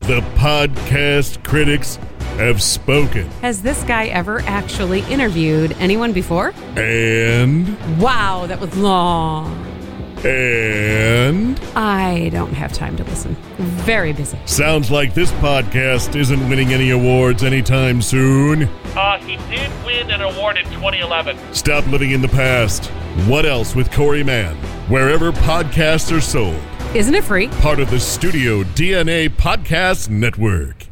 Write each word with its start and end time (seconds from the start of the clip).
The 0.00 0.20
podcast 0.36 1.42
critics 1.44 1.96
have 2.36 2.60
spoken. 2.62 3.26
Has 3.40 3.62
this 3.62 3.82
guy 3.84 4.06
ever 4.06 4.40
actually 4.40 5.00
interviewed 5.10 5.72
anyone 5.78 6.12
before? 6.12 6.52
And, 6.76 7.98
Wow, 7.98 8.44
that 8.46 8.60
was 8.60 8.76
long. 8.76 9.64
and, 10.26 11.58
I 11.74 12.28
don't 12.30 12.52
have 12.52 12.72
time 12.74 12.96
to 12.98 13.04
listen. 13.04 13.34
Very 13.56 14.12
busy. 14.12 14.38
sounds 14.44 14.90
like 14.90 15.14
this 15.14 15.30
podcast 15.32 16.16
isn't 16.16 16.48
winning 16.50 16.68
any 16.74 16.90
awards 16.90 17.42
anytime 17.42 18.02
soon. 18.02 18.64
Uh, 18.94 19.18
he 19.20 19.36
did 19.54 19.70
win 19.86 20.10
an 20.10 20.20
award 20.20 20.58
in 20.58 20.64
2011. 20.66 21.38
Stop 21.54 21.86
living 21.86 22.10
in 22.10 22.20
the 22.20 22.28
past. 22.28 22.86
What 23.26 23.46
else 23.46 23.74
with 23.74 23.90
Corey 23.90 24.22
Mann? 24.24 24.54
Wherever 24.88 25.32
podcasts 25.32 26.14
are 26.14 26.20
sold. 26.20 26.60
Isn't 26.94 27.16
it 27.16 27.24
free? 27.24 27.48
Part 27.60 27.80
of 27.80 27.90
the 27.90 27.98
Studio 27.98 28.62
DNA 28.62 29.28
Podcast 29.28 30.08
Network. 30.08 30.86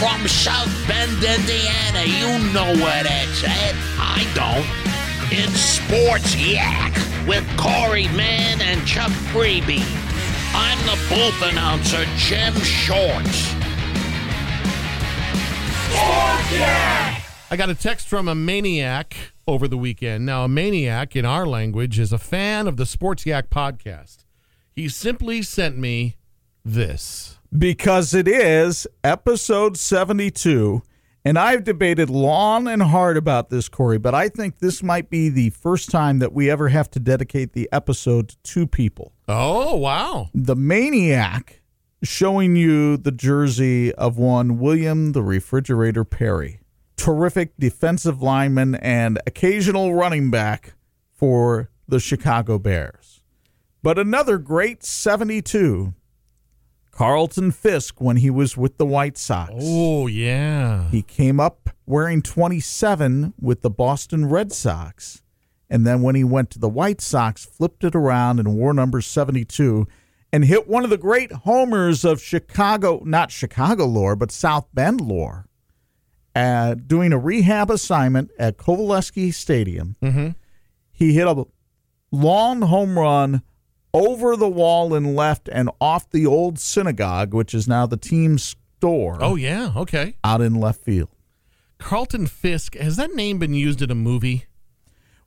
From 0.00 0.26
South 0.26 0.88
Bend, 0.88 1.12
Indiana, 1.22 2.02
you 2.04 2.52
know 2.52 2.74
where 2.82 3.04
that's 3.04 3.44
at. 3.44 3.76
I 3.96 4.26
don't. 4.34 4.66
It's 5.30 5.60
Sports 5.60 6.34
Yak 6.34 6.92
with 7.24 7.46
Corey 7.56 8.08
Mann 8.16 8.60
and 8.60 8.84
Chuck 8.84 9.12
Freeby. 9.30 9.84
I'm 10.52 10.78
the 10.84 10.98
booth 11.08 11.48
announcer, 11.48 12.04
Jim 12.16 12.54
Shorts. 12.54 13.52
I 17.52 17.56
got 17.56 17.68
a 17.68 17.74
text 17.74 18.08
from 18.08 18.28
a 18.28 18.34
maniac 18.34 19.14
over 19.46 19.68
the 19.68 19.76
weekend. 19.76 20.24
Now, 20.24 20.44
a 20.44 20.48
maniac 20.48 21.14
in 21.14 21.26
our 21.26 21.44
language 21.44 21.98
is 21.98 22.10
a 22.10 22.16
fan 22.16 22.66
of 22.66 22.78
the 22.78 22.86
Sports 22.86 23.26
Yak 23.26 23.50
podcast. 23.50 24.24
He 24.74 24.88
simply 24.88 25.42
sent 25.42 25.76
me 25.76 26.16
this. 26.64 27.36
because 27.58 28.14
it 28.14 28.26
is 28.26 28.86
episode 29.04 29.76
72. 29.76 30.80
And 31.26 31.38
I've 31.38 31.62
debated 31.62 32.08
long 32.08 32.66
and 32.68 32.82
hard 32.84 33.18
about 33.18 33.50
this, 33.50 33.68
Corey, 33.68 33.98
but 33.98 34.14
I 34.14 34.30
think 34.30 34.60
this 34.60 34.82
might 34.82 35.10
be 35.10 35.28
the 35.28 35.50
first 35.50 35.90
time 35.90 36.20
that 36.20 36.32
we 36.32 36.50
ever 36.50 36.68
have 36.68 36.90
to 36.92 36.98
dedicate 36.98 37.52
the 37.52 37.68
episode 37.70 38.30
to 38.30 38.36
two 38.42 38.66
people. 38.66 39.12
Oh, 39.28 39.76
wow. 39.76 40.30
The 40.32 40.56
Maniac 40.56 41.60
showing 42.02 42.56
you 42.56 42.96
the 42.96 43.12
jersey 43.12 43.94
of 43.96 44.16
one 44.16 44.58
William 44.58 45.12
the 45.12 45.22
Refrigerator 45.22 46.04
Perry. 46.04 46.60
Terrific 46.96 47.56
defensive 47.58 48.22
lineman 48.22 48.74
and 48.76 49.20
occasional 49.26 49.94
running 49.94 50.30
back 50.30 50.74
for 51.10 51.70
the 51.88 52.00
Chicago 52.00 52.58
Bears. 52.58 53.22
But 53.82 53.98
another 53.98 54.38
great 54.38 54.84
72 54.84 55.94
Carlton 56.92 57.50
Fisk 57.50 58.00
when 58.00 58.18
he 58.18 58.30
was 58.30 58.56
with 58.56 58.76
the 58.76 58.86
White 58.86 59.16
Sox. 59.18 59.52
Oh, 59.58 60.06
yeah. 60.06 60.88
He 60.90 61.02
came 61.02 61.40
up 61.40 61.70
wearing 61.86 62.22
27 62.22 63.34
with 63.40 63.62
the 63.62 63.70
Boston 63.70 64.28
Red 64.28 64.52
Sox. 64.52 65.22
And 65.68 65.86
then 65.86 66.02
when 66.02 66.14
he 66.14 66.22
went 66.22 66.50
to 66.50 66.58
the 66.58 66.68
White 66.68 67.00
Sox, 67.00 67.44
flipped 67.46 67.82
it 67.82 67.94
around 67.94 68.38
and 68.38 68.54
wore 68.54 68.74
number 68.74 69.00
72 69.00 69.88
and 70.32 70.44
hit 70.44 70.68
one 70.68 70.84
of 70.84 70.90
the 70.90 70.98
great 70.98 71.32
homers 71.32 72.04
of 72.04 72.22
Chicago, 72.22 73.02
not 73.04 73.30
Chicago 73.30 73.86
lore, 73.86 74.14
but 74.14 74.30
South 74.30 74.66
Bend 74.72 75.00
lore, 75.00 75.46
uh, 76.34 76.74
doing 76.74 77.12
a 77.12 77.18
rehab 77.18 77.70
assignment 77.70 78.30
at 78.38 78.56
Coveleski 78.56 79.32
Stadium. 79.34 79.96
Mm-hmm. 80.02 80.28
He 80.90 81.14
hit 81.14 81.26
a 81.26 81.44
long 82.10 82.62
home 82.62 82.98
run 82.98 83.42
over 83.94 84.36
the 84.36 84.48
wall 84.48 84.94
and 84.94 85.14
left 85.14 85.48
and 85.52 85.68
off 85.80 86.08
the 86.10 86.24
old 86.26 86.58
synagogue, 86.58 87.34
which 87.34 87.52
is 87.54 87.68
now 87.68 87.86
the 87.86 87.96
team's 87.96 88.56
store, 88.78 89.18
Oh, 89.20 89.36
yeah. 89.36 89.72
Okay. 89.76 90.14
out 90.24 90.40
in 90.40 90.54
left 90.54 90.82
field. 90.82 91.08
Carlton 91.78 92.26
Fisk, 92.26 92.76
has 92.76 92.96
that 92.96 93.12
name 93.14 93.38
been 93.38 93.54
used 93.54 93.82
in 93.82 93.90
a 93.90 93.94
movie 93.94 94.46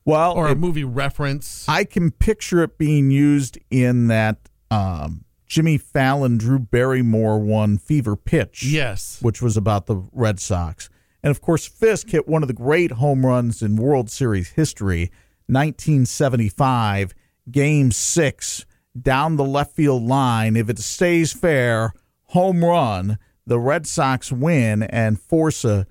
Well, 0.04 0.32
or 0.32 0.48
a 0.48 0.52
it- 0.52 0.58
movie 0.58 0.84
reference? 0.84 1.64
I 1.68 1.84
can 1.84 2.10
picture 2.10 2.62
it 2.62 2.78
being 2.78 3.10
used 3.10 3.58
in 3.70 4.08
that 4.08 4.48
um, 4.70 5.24
Jimmy 5.46 5.78
Fallon, 5.78 6.38
Drew 6.38 6.58
Barrymore 6.58 7.38
one 7.38 7.78
Fever 7.78 8.16
Pitch, 8.16 8.64
yes. 8.64 9.18
which 9.22 9.40
was 9.42 9.56
about 9.56 9.86
the 9.86 9.96
Red 10.12 10.40
Sox. 10.40 10.88
And 11.26 11.32
of 11.32 11.40
course, 11.40 11.66
Fisk 11.66 12.10
hit 12.10 12.28
one 12.28 12.44
of 12.44 12.46
the 12.46 12.54
great 12.54 12.92
home 12.92 13.26
runs 13.26 13.60
in 13.60 13.74
World 13.74 14.08
Series 14.12 14.50
history, 14.50 15.10
1975, 15.46 17.14
Game 17.50 17.90
Six, 17.90 18.64
down 18.96 19.34
the 19.34 19.42
left 19.44 19.74
field 19.74 20.04
line. 20.04 20.54
If 20.54 20.70
it 20.70 20.78
stays 20.78 21.32
fair, 21.32 21.92
home 22.26 22.64
run. 22.64 23.18
The 23.44 23.58
Red 23.58 23.88
Sox 23.88 24.30
win 24.30 24.84
and 24.84 25.20
force 25.20 25.64
a 25.64 25.88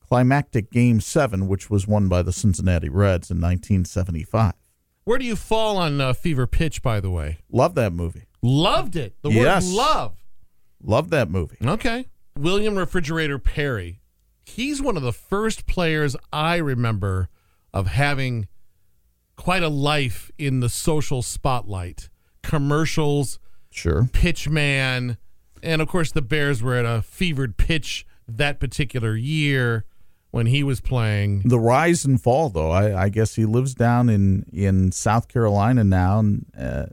climactic 0.00 0.70
Game 0.70 1.00
Seven, 1.00 1.48
which 1.48 1.68
was 1.68 1.88
won 1.88 2.06
by 2.08 2.22
the 2.22 2.30
Cincinnati 2.32 2.88
Reds 2.88 3.32
in 3.32 3.38
1975. 3.40 4.52
Where 5.02 5.18
do 5.18 5.24
you 5.24 5.34
fall 5.34 5.76
on 5.76 6.00
uh, 6.00 6.12
Fever 6.12 6.46
Pitch, 6.46 6.82
by 6.82 7.00
the 7.00 7.10
way? 7.10 7.38
Love 7.50 7.74
that 7.74 7.92
movie. 7.92 8.26
Loved 8.42 8.94
it. 8.94 9.16
The 9.22 9.30
Yes. 9.30 9.66
word 9.66 9.74
love. 9.74 10.24
Love 10.80 11.10
that 11.10 11.28
movie. 11.30 11.56
Okay. 11.64 12.06
William 12.38 12.78
Refrigerator 12.78 13.40
Perry. 13.40 13.98
He's 14.54 14.82
one 14.82 14.96
of 14.96 15.02
the 15.02 15.12
first 15.12 15.66
players 15.66 16.14
I 16.32 16.56
remember 16.56 17.28
of 17.72 17.86
having 17.86 18.48
quite 19.36 19.62
a 19.62 19.68
life 19.68 20.30
in 20.38 20.60
the 20.60 20.68
social 20.68 21.22
spotlight. 21.22 22.08
Commercials, 22.42 23.38
Sure. 23.70 24.08
pitchman, 24.12 25.16
and 25.62 25.80
of 25.80 25.88
course 25.88 26.12
the 26.12 26.20
Bears 26.22 26.62
were 26.62 26.74
at 26.74 26.84
a 26.84 27.00
fevered 27.02 27.56
pitch 27.56 28.04
that 28.28 28.60
particular 28.60 29.16
year 29.16 29.84
when 30.30 30.46
he 30.46 30.62
was 30.62 30.80
playing. 30.80 31.42
The 31.44 31.58
rise 31.58 32.04
and 32.04 32.20
fall, 32.20 32.50
though. 32.50 32.70
I, 32.70 33.04
I 33.04 33.08
guess 33.08 33.36
he 33.36 33.44
lives 33.46 33.74
down 33.74 34.08
in 34.10 34.44
in 34.52 34.92
South 34.92 35.28
Carolina 35.28 35.82
now, 35.84 36.18
and 36.18 36.46
uh, 36.58 36.86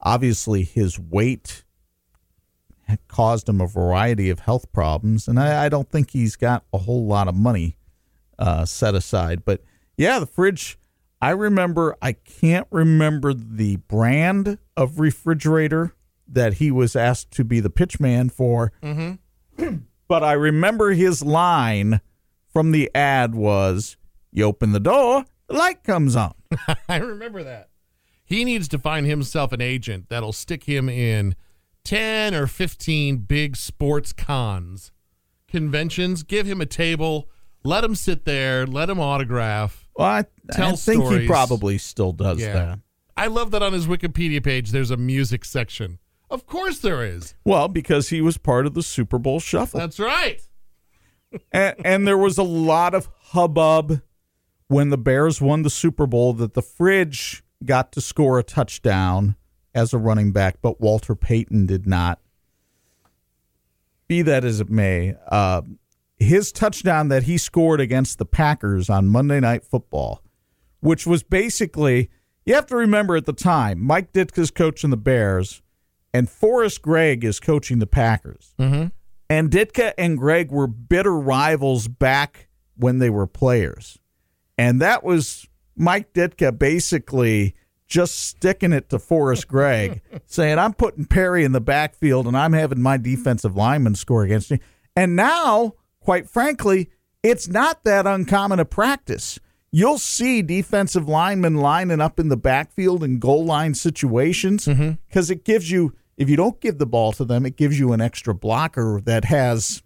obviously 0.00 0.62
his 0.64 0.98
weight 0.98 1.64
caused 3.08 3.48
him 3.48 3.60
a 3.60 3.66
variety 3.66 4.30
of 4.30 4.40
health 4.40 4.72
problems, 4.72 5.28
and 5.28 5.38
I, 5.38 5.66
I 5.66 5.68
don't 5.68 5.90
think 5.90 6.10
he's 6.10 6.36
got 6.36 6.64
a 6.72 6.78
whole 6.78 7.06
lot 7.06 7.28
of 7.28 7.34
money 7.34 7.76
uh, 8.38 8.64
set 8.64 8.94
aside. 8.94 9.44
But 9.44 9.62
yeah, 9.96 10.18
the 10.18 10.26
fridge. 10.26 10.78
I 11.20 11.30
remember. 11.30 11.96
I 12.00 12.12
can't 12.12 12.68
remember 12.70 13.34
the 13.34 13.76
brand 13.76 14.58
of 14.76 15.00
refrigerator 15.00 15.94
that 16.28 16.54
he 16.54 16.70
was 16.70 16.94
asked 16.94 17.32
to 17.32 17.44
be 17.44 17.60
the 17.60 17.70
pitchman 17.70 18.30
for. 18.30 18.72
but 20.08 20.22
I 20.22 20.32
remember 20.32 20.92
his 20.92 21.22
line 21.22 22.00
from 22.52 22.70
the 22.70 22.90
ad 22.94 23.34
was, 23.34 23.96
"You 24.30 24.44
open 24.44 24.72
the 24.72 24.80
door, 24.80 25.24
the 25.48 25.54
light 25.54 25.82
comes 25.82 26.14
on." 26.14 26.34
I 26.88 26.98
remember 26.98 27.42
that. 27.42 27.70
He 28.24 28.44
needs 28.44 28.68
to 28.68 28.78
find 28.78 29.06
himself 29.06 29.52
an 29.52 29.62
agent 29.62 30.10
that'll 30.10 30.34
stick 30.34 30.64
him 30.64 30.88
in 30.88 31.34
10 31.88 32.34
or 32.34 32.46
15 32.46 33.16
big 33.18 33.56
sports 33.56 34.12
cons, 34.12 34.92
conventions, 35.48 36.22
give 36.22 36.46
him 36.46 36.60
a 36.60 36.66
table, 36.66 37.30
let 37.64 37.82
him 37.82 37.94
sit 37.94 38.26
there, 38.26 38.66
let 38.66 38.90
him 38.90 39.00
autograph. 39.00 39.88
Well, 39.96 40.06
I, 40.06 40.24
Tell 40.52 40.72
I 40.74 40.76
think 40.76 41.02
he 41.10 41.26
probably 41.26 41.78
still 41.78 42.12
does 42.12 42.40
Yeah. 42.40 42.52
that. 42.52 42.78
I 43.16 43.28
love 43.28 43.52
that 43.52 43.62
on 43.62 43.72
his 43.72 43.86
Wikipedia 43.86 44.44
page 44.44 44.70
there's 44.70 44.90
a 44.90 44.98
music 44.98 45.46
section. 45.46 45.98
Of 46.30 46.44
course 46.44 46.78
there 46.80 47.02
is. 47.02 47.34
Well, 47.46 47.68
because 47.68 48.10
he 48.10 48.20
was 48.20 48.36
part 48.36 48.66
of 48.66 48.74
the 48.74 48.82
Super 48.82 49.18
Bowl 49.18 49.40
shuffle, 49.40 49.80
That's 49.80 49.98
right. 49.98 50.42
and, 51.52 51.74
and 51.86 52.06
there 52.06 52.18
was 52.18 52.36
a 52.36 52.42
lot 52.42 52.94
of 52.94 53.08
hubbub 53.30 54.02
when 54.66 54.90
the 54.90 54.98
Bears 54.98 55.40
won 55.40 55.62
the 55.62 55.70
Super 55.70 56.06
Bowl 56.06 56.34
that 56.34 56.52
the 56.52 56.60
fridge 56.60 57.42
got 57.64 57.92
to 57.92 58.02
score 58.02 58.38
a 58.38 58.42
touchdown 58.42 59.36
as 59.78 59.94
a 59.94 59.98
running 59.98 60.32
back, 60.32 60.56
but 60.60 60.80
Walter 60.80 61.14
Payton 61.14 61.66
did 61.66 61.86
not. 61.86 62.20
Be 64.08 64.22
that 64.22 64.44
as 64.44 64.60
it 64.60 64.68
may, 64.68 65.14
uh, 65.28 65.62
his 66.16 66.50
touchdown 66.50 67.08
that 67.08 67.22
he 67.24 67.38
scored 67.38 67.80
against 67.80 68.18
the 68.18 68.24
Packers 68.24 68.90
on 68.90 69.08
Monday 69.08 69.40
Night 69.40 69.64
Football, 69.64 70.22
which 70.80 71.06
was 71.06 71.22
basically, 71.22 72.10
You 72.44 72.54
have 72.54 72.66
to 72.66 72.76
remember 72.76 73.16
at 73.16 73.26
the 73.26 73.32
time, 73.32 73.80
Mike 73.80 74.12
Ditka's 74.12 74.50
coaching 74.50 74.90
the 74.90 74.96
Bears, 74.96 75.62
and 76.12 76.28
Forrest 76.28 76.82
Gregg 76.82 77.24
is 77.24 77.38
coaching 77.38 77.78
the 77.78 77.86
Packers. 77.86 78.54
Mm-hmm. 78.58 78.86
And 79.30 79.50
Ditka 79.50 79.92
and 79.98 80.16
Gregg 80.16 80.50
were 80.50 80.66
bitter 80.66 81.14
rivals 81.14 81.86
back 81.86 82.48
when 82.76 82.98
they 82.98 83.10
were 83.10 83.26
players. 83.26 83.98
And 84.56 84.80
that 84.80 85.04
was 85.04 85.46
Mike 85.76 86.12
Ditka 86.14 86.58
basically 86.58 87.54
just 87.88 88.18
sticking 88.18 88.72
it 88.72 88.88
to 88.90 88.98
Forrest 88.98 89.48
Gregg, 89.48 90.02
saying, 90.26 90.58
I'm 90.58 90.74
putting 90.74 91.06
Perry 91.06 91.44
in 91.44 91.52
the 91.52 91.60
backfield 91.60 92.26
and 92.26 92.36
I'm 92.36 92.52
having 92.52 92.80
my 92.80 92.96
defensive 92.96 93.56
lineman 93.56 93.94
score 93.94 94.24
against 94.24 94.50
me. 94.50 94.60
And 94.94 95.16
now, 95.16 95.74
quite 96.00 96.28
frankly, 96.28 96.90
it's 97.22 97.48
not 97.48 97.84
that 97.84 98.06
uncommon 98.06 98.60
a 98.60 98.64
practice. 98.64 99.40
You'll 99.70 99.98
see 99.98 100.42
defensive 100.42 101.08
linemen 101.08 101.56
lining 101.56 102.00
up 102.00 102.18
in 102.18 102.28
the 102.28 102.36
backfield 102.36 103.02
in 103.04 103.18
goal 103.18 103.44
line 103.44 103.74
situations 103.74 104.66
mm-hmm. 104.66 104.92
because 105.08 105.30
it 105.30 105.44
gives 105.44 105.70
you, 105.70 105.94
if 106.16 106.30
you 106.30 106.36
don't 106.36 106.60
give 106.60 106.78
the 106.78 106.86
ball 106.86 107.12
to 107.12 107.24
them, 107.24 107.44
it 107.44 107.56
gives 107.56 107.78
you 107.78 107.92
an 107.92 108.00
extra 108.00 108.34
blocker 108.34 109.00
that 109.04 109.24
has 109.24 109.82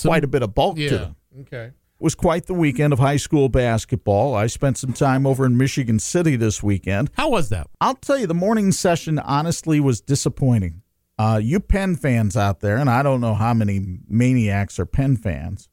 quite 0.00 0.24
a 0.24 0.28
bit 0.28 0.42
of 0.42 0.54
bulk 0.54 0.76
to 0.76 0.98
them 0.98 1.16
Okay. 1.40 1.70
Was 1.98 2.14
quite 2.14 2.46
the 2.46 2.54
weekend 2.54 2.92
of 2.92 2.98
high 2.98 3.16
school 3.16 3.48
basketball. 3.48 4.34
I 4.34 4.46
spent 4.46 4.76
some 4.78 4.92
time 4.92 5.26
over 5.26 5.46
in 5.46 5.56
Michigan 5.56 5.98
City 5.98 6.36
this 6.36 6.62
weekend. 6.62 7.10
How 7.14 7.30
was 7.30 7.48
that? 7.50 7.68
I'll 7.80 7.94
tell 7.94 8.18
you, 8.18 8.26
the 8.26 8.34
morning 8.34 8.72
session 8.72 9.18
honestly 9.18 9.80
was 9.80 10.00
disappointing. 10.00 10.82
Uh, 11.18 11.40
you 11.42 11.60
Penn 11.60 11.94
fans 11.94 12.36
out 12.36 12.60
there, 12.60 12.76
and 12.76 12.90
I 12.90 13.02
don't 13.02 13.20
know 13.20 13.34
how 13.34 13.54
many 13.54 13.98
maniacs 14.08 14.78
are 14.80 14.86
Penn 14.86 15.16
fans, 15.16 15.68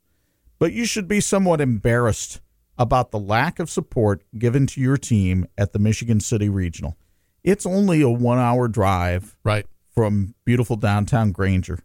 but 0.59 0.71
you 0.71 0.85
should 0.85 1.07
be 1.07 1.19
somewhat 1.19 1.59
embarrassed 1.59 2.41
about 2.77 3.11
the 3.11 3.19
lack 3.19 3.59
of 3.59 3.69
support 3.69 4.23
given 4.37 4.67
to 4.67 4.79
your 4.79 4.97
team 4.97 5.47
at 5.57 5.73
the 5.73 5.79
Michigan 5.79 6.19
City 6.19 6.47
Regional. 6.49 6.95
It's 7.43 7.65
only 7.65 8.01
a 8.01 8.09
one 8.09 8.37
hour 8.37 8.67
drive 8.67 9.35
Right. 9.43 9.65
from 9.89 10.35
beautiful 10.45 10.75
downtown 10.75 11.31
Granger. 11.31 11.79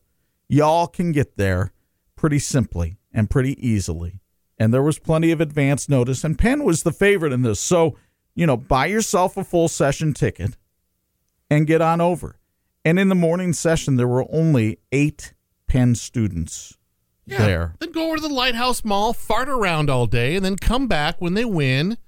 Y'all 0.49 0.87
can 0.87 1.13
get 1.13 1.37
there 1.39 1.73
pretty 2.15 2.39
simply 2.39 2.99
and 3.13 3.31
pretty 3.31 3.57
easily. 3.67 4.21
And 4.59 4.73
there 4.73 4.83
was 4.83 4.99
plenty 4.99 5.31
of 5.33 5.41
advance 5.41 5.89
notice, 5.89 6.25
and 6.25 6.39
Penn 6.39 6.65
was 6.65 6.83
the 6.83 6.93
favorite 6.93 7.33
in 7.33 7.43
this. 7.43 7.61
So, 7.61 7.97
you 8.35 8.47
know, 8.47 8.57
buy 8.57 8.87
yourself 8.87 9.37
a 9.37 9.45
full 9.45 9.69
session 9.69 10.15
ticket 10.15 10.57
and 11.51 11.67
get 11.67 11.81
on 11.83 12.01
over. 12.01 12.39
And 12.85 12.99
in 12.99 13.09
the 13.09 13.15
morning 13.15 13.53
session, 13.53 13.97
there 13.97 14.09
were 14.09 14.25
only 14.31 14.79
eight 14.93 15.35
Penn 15.67 15.95
students 15.95 16.79
Yeah. 17.27 17.39
there. 17.39 17.75
Then 17.81 17.93
go 17.93 18.07
over 18.07 18.17
to 18.17 18.23
the 18.23 18.29
Lighthouse 18.33 18.85
Mall, 18.85 19.13
fart 19.13 19.49
around 19.49 19.91
all 19.91 20.07
day, 20.07 20.37
and 20.37 20.45
then 20.45 20.57
come 20.57 20.87
back 20.87 21.21
when 21.21 21.35
they 21.35 21.45
win 21.45 21.99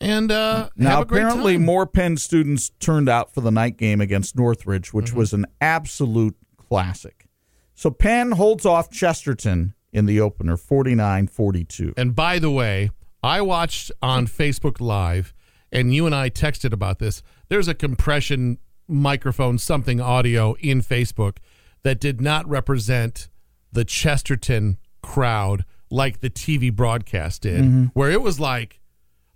and 0.00 0.30
uh, 0.30 0.68
Now, 0.76 0.90
have 0.90 1.00
a 1.00 1.04
great 1.06 1.22
apparently, 1.22 1.54
time. 1.54 1.64
more 1.64 1.84
Penn 1.86 2.16
students 2.18 2.70
turned 2.78 3.08
out 3.08 3.34
for 3.34 3.40
the 3.40 3.50
night 3.50 3.76
game 3.76 4.00
against 4.00 4.36
Northridge, 4.36 4.92
which 4.94 5.06
Mm-hmm. 5.06 5.18
was 5.18 5.32
an 5.32 5.46
absolute 5.60 6.36
classic. 6.56 7.26
So 7.74 7.90
Penn 7.90 8.32
holds 8.32 8.64
off 8.66 8.90
Chesterton 8.90 9.74
in 9.98 10.06
the 10.06 10.20
opener, 10.20 10.56
49 10.56 11.26
42. 11.28 11.92
And 11.96 12.14
by 12.14 12.38
the 12.38 12.50
way, 12.50 12.90
I 13.22 13.42
watched 13.42 13.92
on 14.00 14.26
Facebook 14.26 14.80
Live, 14.80 15.34
and 15.70 15.92
you 15.94 16.06
and 16.06 16.14
I 16.14 16.30
texted 16.30 16.72
about 16.72 16.98
this. 16.98 17.22
There's 17.48 17.68
a 17.68 17.74
compression 17.74 18.58
microphone, 18.86 19.58
something 19.58 20.00
audio 20.00 20.54
in 20.60 20.80
Facebook 20.80 21.36
that 21.82 22.00
did 22.00 22.20
not 22.20 22.48
represent 22.48 23.28
the 23.70 23.84
Chesterton 23.84 24.78
crowd 25.02 25.64
like 25.90 26.20
the 26.20 26.30
TV 26.30 26.74
broadcast 26.74 27.42
did, 27.42 27.90
where 27.94 28.10
it 28.10 28.22
was 28.22 28.38
like, 28.40 28.80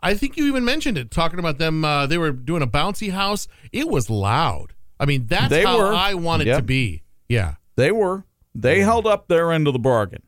I 0.03 0.15
think 0.15 0.37
you 0.37 0.47
even 0.47 0.65
mentioned 0.65 0.99
it, 0.99 1.11
talking 1.11 1.39
about 1.39 1.59
them. 1.59 1.85
Uh, 1.85 2.07
they 2.07 2.19
were 2.19 2.33
doing 2.33 2.63
a 2.63 2.67
bouncy 2.67 3.11
house. 3.13 3.47
It 3.73 3.89
was 3.89 4.09
loud. 4.11 4.75
I 4.99 5.07
mean, 5.07 5.27
that's 5.27 5.51
They 5.51 5.65
how 5.65 5.79
were. 5.79 5.93
I 5.93 6.15
want 6.15 6.43
it 6.43 6.55
to 6.57 6.63
be. 6.63 7.03
Yeah. 7.29 7.55
They 7.77 7.93
were. 7.93 8.25
They 8.55 8.81
held 8.81 9.07
up 9.07 9.29
their 9.29 9.53
end 9.53 9.67
of 9.67 9.73
the 9.73 9.79
bargain. 9.79 10.23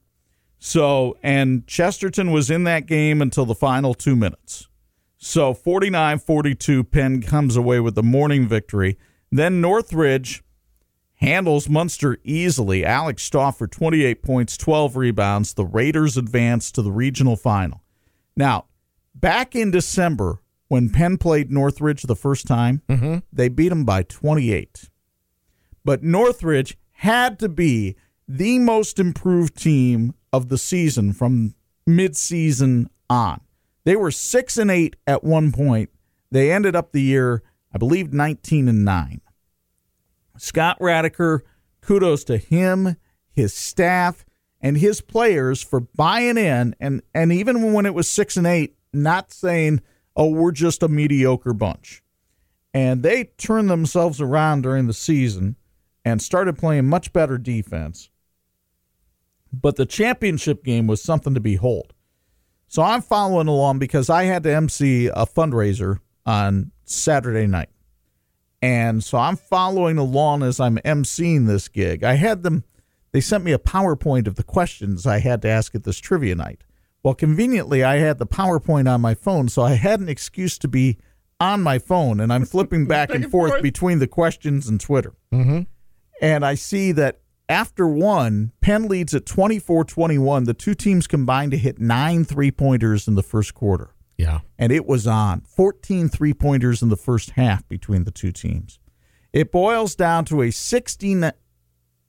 So, 0.65 1.19
and 1.23 1.67
Chesterton 1.67 2.31
was 2.31 2.51
in 2.51 2.65
that 2.65 2.87
game 2.87 3.21
until 3.21 3.45
the 3.45 3.55
final 3.55 3.93
two 3.93 4.17
minutes. 4.17 4.69
So 5.19 5.53
49 5.53 6.19
42, 6.19 6.85
Penn 6.85 7.21
comes 7.21 7.57
away 7.57 7.81
with 7.81 7.95
the 7.95 8.03
morning 8.03 8.49
victory. 8.49 8.99
Then 9.31 9.61
Northridge 9.61 10.43
handles 11.17 11.69
Munster 11.69 12.19
easily. 12.25 12.85
Alex 12.85 13.23
Stauffer, 13.25 13.67
28 13.67 14.23
points, 14.23 14.57
12 14.57 14.97
rebounds. 14.97 15.53
The 15.53 15.67
Raiders 15.67 16.17
advance 16.17 16.73
to 16.73 16.83
the 16.83 16.93
regional 16.93 17.37
final. 17.37 17.83
Now, 18.35 18.65
back 19.15 19.55
in 19.55 19.71
December, 19.71 20.41
when 20.69 20.89
Penn 20.89 21.19
played 21.19 21.53
Northridge 21.53 22.03
the 22.05 22.17
first 22.17 22.47
time, 22.47 22.81
mm-hmm. 22.89 23.19
they 23.31 23.49
beat 23.49 23.69
them 23.69 23.85
by 23.85 24.03
28 24.03 24.89
but 25.85 26.03
Northridge 26.03 26.79
had 26.93 27.39
to 27.39 27.49
be 27.49 27.97
the 28.27 28.59
most 28.59 28.99
improved 28.99 29.57
team 29.57 30.15
of 30.37 30.49
the 30.49 30.59
season 30.59 31.13
from 31.13 31.55
midseason 31.89 32.87
on. 33.09 33.41
They 33.85 33.97
were 33.97 34.11
6 34.11 34.57
and 34.57 34.71
8 34.71 34.97
at 35.07 35.25
one 35.25 35.53
point. 35.53 35.91
They 36.31 36.51
ended 36.51 36.75
up 36.75 36.93
the 36.93 37.03
year, 37.03 37.43
I 37.73 37.79
believe 37.79 38.13
19 38.13 38.69
and 38.69 38.85
9. 38.85 39.21
Scott 40.37 40.79
Radiker, 40.81 41.41
kudos 41.81 42.25
to 42.25 42.39
him, 42.39 42.97
his 43.31 43.55
staff, 43.55 44.25
and 44.61 44.79
his 44.79 45.01
players 45.01 45.63
for 45.63 45.81
buying 45.81 46.39
in 46.39 46.75
and 46.81 47.03
and 47.15 47.33
even 47.33 47.75
when 47.75 47.87
it 47.87 47.95
was 47.95 48.09
6 48.09 48.37
and 48.39 48.47
8, 48.47 48.75
not 48.93 49.33
saying, 49.33 49.83
"Oh, 50.17 50.31
we're 50.31 50.53
just 50.53 50.83
a 50.83 50.89
mediocre 50.89 51.53
bunch." 51.53 52.05
and 52.75 53.05
they 53.05 53.25
turned 53.39 53.71
themselves 53.71 54.21
around 54.21 54.63
during 54.63 54.89
the 54.89 54.93
season 54.93 55.55
and 56.05 56.21
started 56.21 56.59
playing 56.59 56.87
much 56.87 57.13
better 57.13 57.39
defense. 57.39 58.11
But 59.61 59.77
the 59.77 59.87
championship 59.87 60.65
game 60.65 60.87
was 60.87 61.03
something 61.03 61.35
to 61.35 61.41
behold. 61.41 61.93
So 62.69 62.83
I'm 62.83 63.03
following 63.03 63.49
along 63.49 63.79
because 63.79 64.11
I 64.11 64.25
had 64.25 64.43
to 64.45 64.55
MC 64.55 65.07
a 65.07 65.27
fundraiser 65.27 65.99
on 66.27 66.73
Saturday 66.85 67.47
night. 67.47 67.69
And 68.63 69.05
so 69.05 69.19
I'm 69.19 69.37
following 69.37 69.99
along 69.99 70.43
as 70.43 70.59
I'm 70.59 70.79
emceeing 70.79 71.47
this 71.47 71.69
gig. 71.69 72.03
I 72.03 72.15
had 72.15 72.43
them, 72.43 72.65
they 73.13 73.21
sent 73.21 73.45
me 73.45 73.53
a 73.53 73.59
PowerPoint 73.59 74.27
of 74.27 74.37
the 74.37 74.43
questions 74.43 75.07
I 75.07 75.19
had 75.19 75.43
to 75.43 75.49
ask 75.49 75.75
at 75.75 75.85
this 75.85 75.99
trivia 75.99 76.35
night. 76.35 76.65
Well, 77.03 77.15
conveniently, 77.15 77.85
I 77.85 77.97
had 77.97 78.19
the 78.19 78.27
PowerPoint 78.27 78.91
on 78.91 79.03
my 79.03 79.13
phone, 79.13 79.49
so 79.49 79.63
I 79.63 79.75
had 79.75 80.01
an 80.01 80.09
excuse 80.09 80.57
to 80.59 80.69
be 80.69 80.97
on 81.39 81.63
my 81.63 81.79
phone, 81.79 82.19
and 82.21 82.33
I'm 82.33 82.47
flipping 82.47 82.87
back 82.89 83.11
and 83.11 83.31
forth 83.31 83.63
between 83.63 83.99
the 83.99 84.07
questions 84.07 84.67
and 84.67 84.81
Twitter. 84.81 85.13
Mm-hmm. 85.31 85.61
And 86.23 86.47
I 86.47 86.55
see 86.55 86.93
that 86.93 87.21
after 87.49 87.87
one, 87.87 88.53
Penn 88.61 88.89
leads 88.89 89.15
at 89.15 89.27
24 89.27 89.85
21. 89.85 90.45
The 90.45 90.55
two 90.55 90.75
teams 90.75 91.07
combined 91.07 91.53
to 91.53 91.59
hit 91.59 91.79
nine 91.79 92.25
three 92.25 92.51
pointers 92.51 93.07
in 93.09 93.15
the 93.15 93.23
first 93.23 93.55
quarter 93.55 93.91
Yeah. 94.17 94.41
and 94.59 94.73
it 94.73 94.87
was 94.87 95.07
on 95.07 95.43
14 95.43 96.09
three 96.09 96.33
pointers 96.35 96.83
in 96.83 96.89
the 96.89 96.97
first 96.97 97.31
half 97.31 97.69
between 97.69 98.05
the 98.05 98.11
two 98.11 98.33
teams. 98.33 98.79
It 99.33 99.51
boils 99.53 99.95
down 99.95 100.25
to 100.27 100.43
a 100.43 100.51
16 100.51 101.33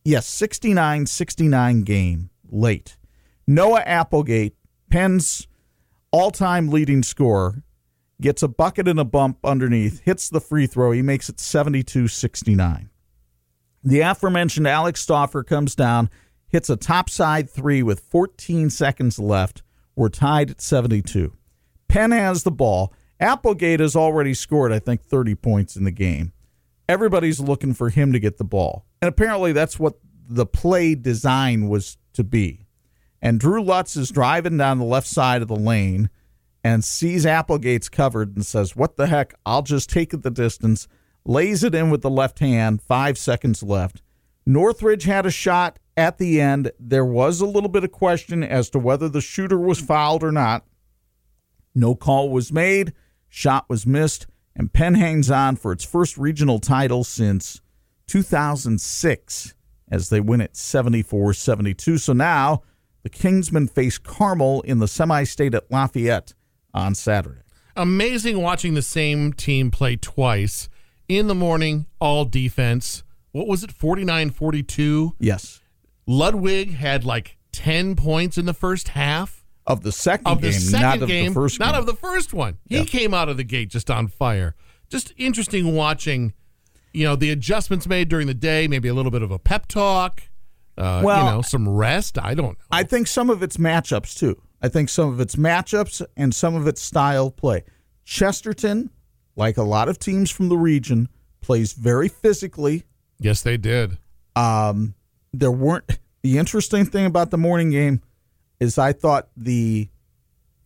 yes, 0.03 0.29
69-69 0.39 1.83
game 1.83 2.29
late. 2.49 2.97
Noah 3.47 3.81
Applegate, 3.81 4.55
Penn's 4.91 5.47
all-time 6.11 6.69
leading 6.69 7.01
scorer, 7.03 7.63
gets 8.21 8.41
a 8.43 8.47
bucket 8.47 8.87
and 8.87 8.99
a 8.99 9.03
bump 9.03 9.39
underneath, 9.43 10.01
hits 10.01 10.29
the 10.29 10.39
free 10.39 10.67
throw, 10.67 10.91
he 10.91 11.01
makes 11.01 11.27
it 11.27 11.37
72-69. 11.37 12.89
The 13.85 14.01
aforementioned 14.01 14.67
Alex 14.67 15.01
Stauffer 15.01 15.43
comes 15.43 15.75
down, 15.75 16.09
hits 16.47 16.71
a 16.71 16.75
topside 16.75 17.47
three 17.47 17.83
with 17.83 17.99
14 17.99 18.71
seconds 18.71 19.19
left. 19.19 19.61
We're 19.95 20.09
tied 20.09 20.49
at 20.49 20.59
72. 20.59 21.31
Penn 21.87 22.11
has 22.11 22.41
the 22.41 22.51
ball. 22.51 22.91
Applegate 23.19 23.79
has 23.79 23.95
already 23.95 24.33
scored, 24.33 24.73
I 24.73 24.79
think, 24.79 25.03
30 25.03 25.35
points 25.35 25.75
in 25.75 25.83
the 25.83 25.91
game. 25.91 26.33
Everybody's 26.89 27.39
looking 27.39 27.75
for 27.75 27.89
him 27.89 28.11
to 28.11 28.19
get 28.19 28.37
the 28.37 28.43
ball. 28.43 28.85
And 29.03 29.07
apparently 29.07 29.51
that's 29.51 29.79
what 29.79 29.99
the 30.27 30.47
play 30.47 30.95
design 30.95 31.69
was 31.69 31.97
to 32.13 32.23
be. 32.23 32.65
And 33.21 33.39
Drew 33.39 33.63
Lutz 33.63 33.95
is 33.95 34.09
driving 34.09 34.57
down 34.57 34.79
the 34.79 34.85
left 34.85 35.07
side 35.07 35.43
of 35.43 35.47
the 35.47 35.55
lane 35.55 36.09
and 36.63 36.83
sees 36.83 37.25
Applegate's 37.25 37.89
covered 37.89 38.35
and 38.35 38.43
says, 38.43 38.75
What 38.75 38.97
the 38.97 39.05
heck? 39.05 39.35
I'll 39.45 39.61
just 39.61 39.91
take 39.91 40.11
it 40.13 40.23
the 40.23 40.31
distance. 40.31 40.87
Lays 41.25 41.63
it 41.63 41.73
in 41.73 41.89
with 41.89 42.01
the 42.01 42.09
left 42.09 42.39
hand, 42.39 42.81
five 42.81 43.17
seconds 43.17 43.63
left. 43.63 44.01
Northridge 44.45 45.05
had 45.05 45.25
a 45.25 45.31
shot 45.31 45.79
at 45.97 46.17
the 46.17 46.39
end. 46.39 46.71
There 46.79 47.05
was 47.05 47.41
a 47.41 47.47
little 47.47 47.69
bit 47.69 47.83
of 47.83 47.91
question 47.91 48.43
as 48.43 48.69
to 48.71 48.79
whether 48.79 49.09
the 49.09 49.21
shooter 49.21 49.57
was 49.57 49.79
fouled 49.79 50.23
or 50.23 50.31
not. 50.31 50.65
No 51.73 51.95
call 51.95 52.29
was 52.29 52.53
made, 52.53 52.93
shot 53.27 53.65
was 53.67 53.87
missed, 53.87 54.27
and 54.55 54.71
Penn 54.71 54.93
hangs 54.93 55.31
on 55.31 55.55
for 55.55 55.71
its 55.71 55.83
first 55.83 56.17
regional 56.17 56.59
title 56.59 57.03
since 57.03 57.61
2006 58.07 59.53
as 59.89 60.09
they 60.09 60.19
win 60.19 60.41
it 60.41 60.55
74 60.55 61.33
72. 61.33 61.97
So 61.97 62.13
now 62.13 62.61
the 63.03 63.09
Kingsmen 63.09 63.69
face 63.69 63.97
Carmel 63.97 64.61
in 64.61 64.79
the 64.79 64.87
semi 64.87 65.23
state 65.23 65.53
at 65.53 65.69
Lafayette 65.71 66.33
on 66.73 66.95
Saturday. 66.95 67.41
Amazing 67.75 68.41
watching 68.41 68.73
the 68.73 68.81
same 68.81 69.33
team 69.33 69.69
play 69.69 69.97
twice 69.97 70.69
in 71.07 71.27
the 71.27 71.35
morning, 71.35 71.85
all 71.99 72.25
defense. 72.25 73.03
What 73.31 73.47
was 73.47 73.63
it, 73.63 73.71
49 73.71 74.29
42? 74.31 75.15
Yes. 75.19 75.61
Ludwig 76.07 76.73
had 76.75 77.03
like 77.03 77.37
10 77.51 77.95
points 77.95 78.37
in 78.37 78.45
the 78.45 78.53
first 78.53 78.89
half 78.89 79.43
Of 79.67 79.81
the 79.83 79.91
second 79.91 80.27
of 80.27 80.41
the 80.41 80.51
game, 80.51 80.59
second 80.59 80.81
not 80.81 81.01
of 81.01 81.07
the 81.09 81.29
first 81.29 81.59
not 81.59 81.71
game. 81.73 81.79
of 81.79 81.85
the 81.85 81.95
first 81.95 82.33
one. 82.33 82.57
He 82.69 82.77
Yeah. 82.77 82.83
came 82.85 83.13
out 83.13 83.29
of 83.29 83.37
the 83.37 83.43
gate 83.43 83.69
just 83.69 83.89
on 83.89 84.07
fire. 84.07 84.55
Just 84.89 85.13
interesting 85.17 85.73
watching, 85.73 86.33
you 86.93 87.03
know, 87.05 87.15
the 87.15 87.31
adjustments 87.31 87.87
made 87.87 88.07
during 88.07 88.27
the 88.27 88.33
day, 88.33 88.67
maybe 88.67 88.87
a 88.87 88.93
little 88.93 89.11
bit 89.11 89.21
of 89.23 89.31
a 89.31 89.39
pep 89.39 89.67
talk, 89.67 90.21
uh, 90.77 91.01
Well, 91.03 91.25
you 91.25 91.31
know, 91.31 91.41
some 91.41 91.67
rest. 91.67 92.17
I 92.19 92.33
don't 92.35 92.57
know. 92.59 92.65
I 92.71 92.83
think 92.83 93.07
some 93.07 93.29
of 93.29 93.41
it's 93.41 93.57
matchups 93.57 94.15
too. 94.17 94.41
I 94.61 94.67
think 94.69 94.89
some 94.89 95.09
of 95.09 95.19
it's 95.19 95.35
matchups 95.35 96.01
and 96.15 96.33
some 96.35 96.53
of 96.55 96.67
it's 96.67 96.81
style 96.81 97.31
play. 97.31 97.63
Chesterton, 98.03 98.91
like 99.35 99.57
a 99.57 99.63
lot 99.63 99.89
of 99.89 99.99
teams 99.99 100.31
from 100.31 100.49
the 100.49 100.57
region, 100.57 101.09
plays 101.41 101.73
very 101.73 102.07
physically. 102.07 102.83
yes, 103.19 103.41
they 103.41 103.57
did. 103.57 103.97
Um, 104.35 104.95
there 105.31 105.51
weren't 105.51 105.99
the 106.23 106.37
interesting 106.37 106.85
thing 106.85 107.05
about 107.05 107.31
the 107.31 107.37
morning 107.37 107.69
game 107.71 108.01
is 108.59 108.77
I 108.77 108.93
thought 108.93 109.29
the 109.37 109.89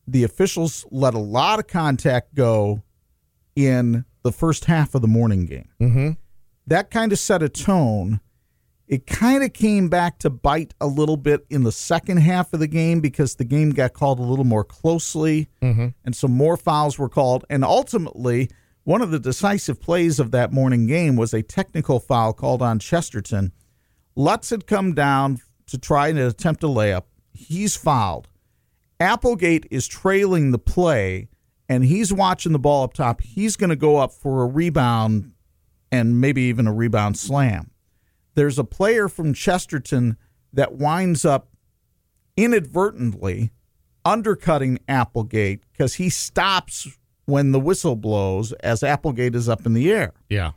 the 0.08 0.24
officials 0.24 0.86
let 0.90 1.14
a 1.14 1.20
lot 1.20 1.60
of 1.60 1.68
contact 1.68 2.34
go 2.34 2.82
in 3.56 4.06
the 4.24 4.32
first 4.32 4.66
half 4.66 4.96
of 4.96 5.02
the 5.02 5.08
morning 5.08 5.46
game. 5.46 5.70
Mm-hmm. 5.80 6.10
That 6.68 6.90
kind 6.90 7.12
of 7.12 7.20
set 7.20 7.44
a 7.44 7.50
tone. 7.50 8.20
It 8.88 9.06
kind 9.06 9.44
of 9.44 9.54
came 9.54 9.88
back 9.90 10.18
to 10.20 10.32
bite 10.32 10.74
a 10.82 10.88
little 10.88 11.18
bit 11.18 11.46
in 11.52 11.64
the 11.64 11.72
second 11.72 12.18
half 12.18 12.54
of 12.54 12.60
the 12.60 12.68
game 12.68 13.02
because 13.02 13.36
the 13.36 13.44
game 13.44 13.70
got 13.70 13.94
called 13.94 14.18
a 14.18 14.24
little 14.24 14.46
more 14.46 14.64
closely 14.64 15.48
and 16.06 16.16
some 16.16 16.32
more 16.32 16.58
fouls 16.58 16.98
were 16.98 17.10
called. 17.10 17.46
And 17.52 17.64
ultimately, 17.64 18.50
one 18.90 19.04
of 19.04 19.12
the 19.12 19.20
decisive 19.20 19.80
plays 19.80 20.20
of 20.20 20.32
that 20.32 20.52
morning 20.52 20.88
game 20.88 21.16
was 21.16 21.32
a 21.32 21.44
technical 21.44 22.00
foul 22.00 22.34
called 22.34 22.60
on 22.60 22.80
Chesterton. 22.80 23.52
Lutz 24.16 24.50
had 24.50 24.66
come 24.66 24.96
down 24.96 25.38
to 25.68 25.78
try 25.78 26.08
and 26.08 26.18
attempt 26.18 26.64
a 26.64 26.68
layup. 26.68 27.04
He's 27.32 27.76
fouled. 27.76 28.30
Applegate 29.00 29.68
is 29.70 29.88
trailing 29.88 30.50
the 30.50 30.58
play, 30.58 31.30
and 31.70 31.86
he's 31.86 32.12
watching 32.12 32.52
the 32.52 32.58
ball 32.58 32.84
up 32.84 32.96
top. 32.96 33.22
He's 33.22 33.56
going 33.56 33.70
to 33.70 33.76
go 33.76 33.98
up 33.98 34.12
for 34.12 34.42
a 34.42 34.48
rebound 34.48 35.34
and 35.92 36.20
maybe 36.20 36.42
even 36.42 36.66
a 36.66 36.74
rebound 36.74 37.16
slam. 37.16 37.70
There's 38.34 38.58
a 38.58 38.64
player 38.64 39.08
from 39.08 39.36
Chesterton 39.36 40.18
that 40.52 40.74
winds 40.74 41.26
up 41.26 41.50
inadvertently 42.36 43.52
undercutting 44.04 44.80
Applegate 44.88 45.62
because 45.72 45.94
he 45.94 46.10
stops 46.10 46.88
when 47.30 47.52
the 47.52 47.60
whistle 47.60 47.96
blows 47.96 48.52
as 48.54 48.84
Applegate 48.84 49.36
is 49.36 49.48
up 49.48 49.66
in 49.66 49.74
the 49.74 49.92
air. 49.92 50.14
Yeah. 50.30 50.52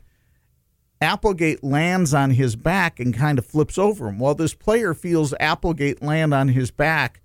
Applegate 1.01 1.63
lands 1.63 2.13
on 2.13 2.31
his 2.31 2.55
back 2.55 2.99
and 2.99 3.13
kind 3.13 3.37
of 3.37 3.45
flips 3.45 3.77
over 3.77 4.07
him. 4.07 4.19
Well, 4.19 4.35
this 4.35 4.53
player 4.53 4.93
feels 4.93 5.33
Applegate 5.39 6.01
land 6.01 6.33
on 6.33 6.47
his 6.49 6.71
back 6.71 7.21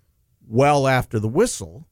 well 0.47 0.89
after 0.89 1.19
the 1.19 1.29
whistle 1.29 1.87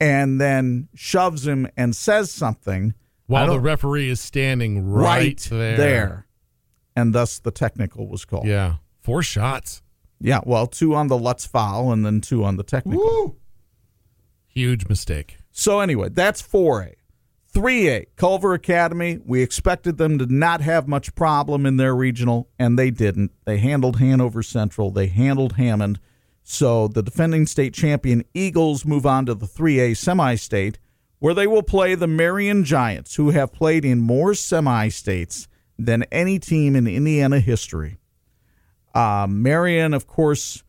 and 0.00 0.40
then 0.40 0.88
shoves 0.94 1.46
him 1.46 1.68
and 1.76 1.94
says 1.94 2.30
something 2.30 2.94
While 3.26 3.48
the 3.52 3.60
referee 3.60 4.08
is 4.08 4.20
standing 4.20 4.88
right, 4.88 5.40
there. 5.50 5.76
there. 5.76 6.26
And 6.94 7.14
thus 7.14 7.38
the 7.38 7.50
technical 7.50 8.06
was 8.08 8.24
called. 8.24 8.46
Yeah. 8.46 8.76
Four 9.00 9.22
shots. 9.22 9.82
Yeah, 10.20 10.40
well, 10.44 10.68
two 10.68 10.94
on 10.94 11.08
the 11.08 11.18
Lutz 11.18 11.44
foul 11.46 11.90
and 11.92 12.06
then 12.06 12.20
two 12.20 12.44
on 12.44 12.56
the 12.56 12.62
technical. 12.62 13.36
Huge 14.46 14.86
mistake. 14.88 15.38
So 15.52 15.80
anyway, 15.80 16.08
that's 16.08 16.42
4A. 16.42 16.94
3A, 17.52 18.06
Culver 18.16 18.54
Academy. 18.54 19.20
We 19.24 19.42
expected 19.42 19.98
them 19.98 20.18
to 20.18 20.26
not 20.26 20.62
have 20.62 20.88
much 20.88 21.14
problem 21.14 21.66
in 21.66 21.76
their 21.76 21.94
regional, 21.94 22.48
and 22.58 22.78
they 22.78 22.90
didn't. 22.90 23.30
They 23.44 23.58
handled 23.58 23.98
Hanover 23.98 24.42
Central. 24.42 24.90
They 24.90 25.08
handled 25.08 25.54
Hammond. 25.54 26.00
So 26.42 26.88
the 26.88 27.02
defending 27.02 27.46
state 27.46 27.74
champion 27.74 28.24
Eagles 28.32 28.86
move 28.86 29.04
on 29.04 29.26
to 29.26 29.34
the 29.34 29.46
3A 29.46 29.96
semi-state, 29.96 30.78
where 31.18 31.34
they 31.34 31.46
will 31.46 31.62
play 31.62 31.94
the 31.94 32.08
Marion 32.08 32.64
Giants, 32.64 33.16
who 33.16 33.30
have 33.30 33.52
played 33.52 33.84
in 33.84 34.00
more 34.00 34.34
semi-states 34.34 35.46
than 35.78 36.04
any 36.04 36.38
team 36.38 36.74
in 36.74 36.86
Indiana 36.86 37.38
history. 37.38 37.98
Uh, 38.94 39.26
Marion, 39.28 39.92
of 39.92 40.06
course, 40.06 40.62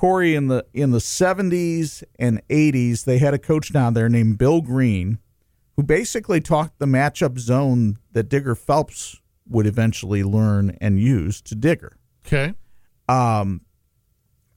Corey 0.00 0.34
in 0.34 0.48
the 0.48 0.64
in 0.72 0.92
the 0.92 0.98
70s 0.98 2.02
and 2.18 2.40
80s, 2.48 3.04
they 3.04 3.18
had 3.18 3.34
a 3.34 3.38
coach 3.38 3.70
down 3.70 3.92
there 3.92 4.08
named 4.08 4.38
Bill 4.38 4.62
Green, 4.62 5.18
who 5.76 5.82
basically 5.82 6.40
taught 6.40 6.78
the 6.78 6.86
matchup 6.86 7.38
zone 7.38 7.98
that 8.12 8.30
Digger 8.30 8.54
Phelps 8.54 9.20
would 9.46 9.66
eventually 9.66 10.24
learn 10.24 10.74
and 10.80 10.98
use 10.98 11.42
to 11.42 11.54
Digger. 11.54 11.98
Okay. 12.26 12.54
Um, 13.10 13.60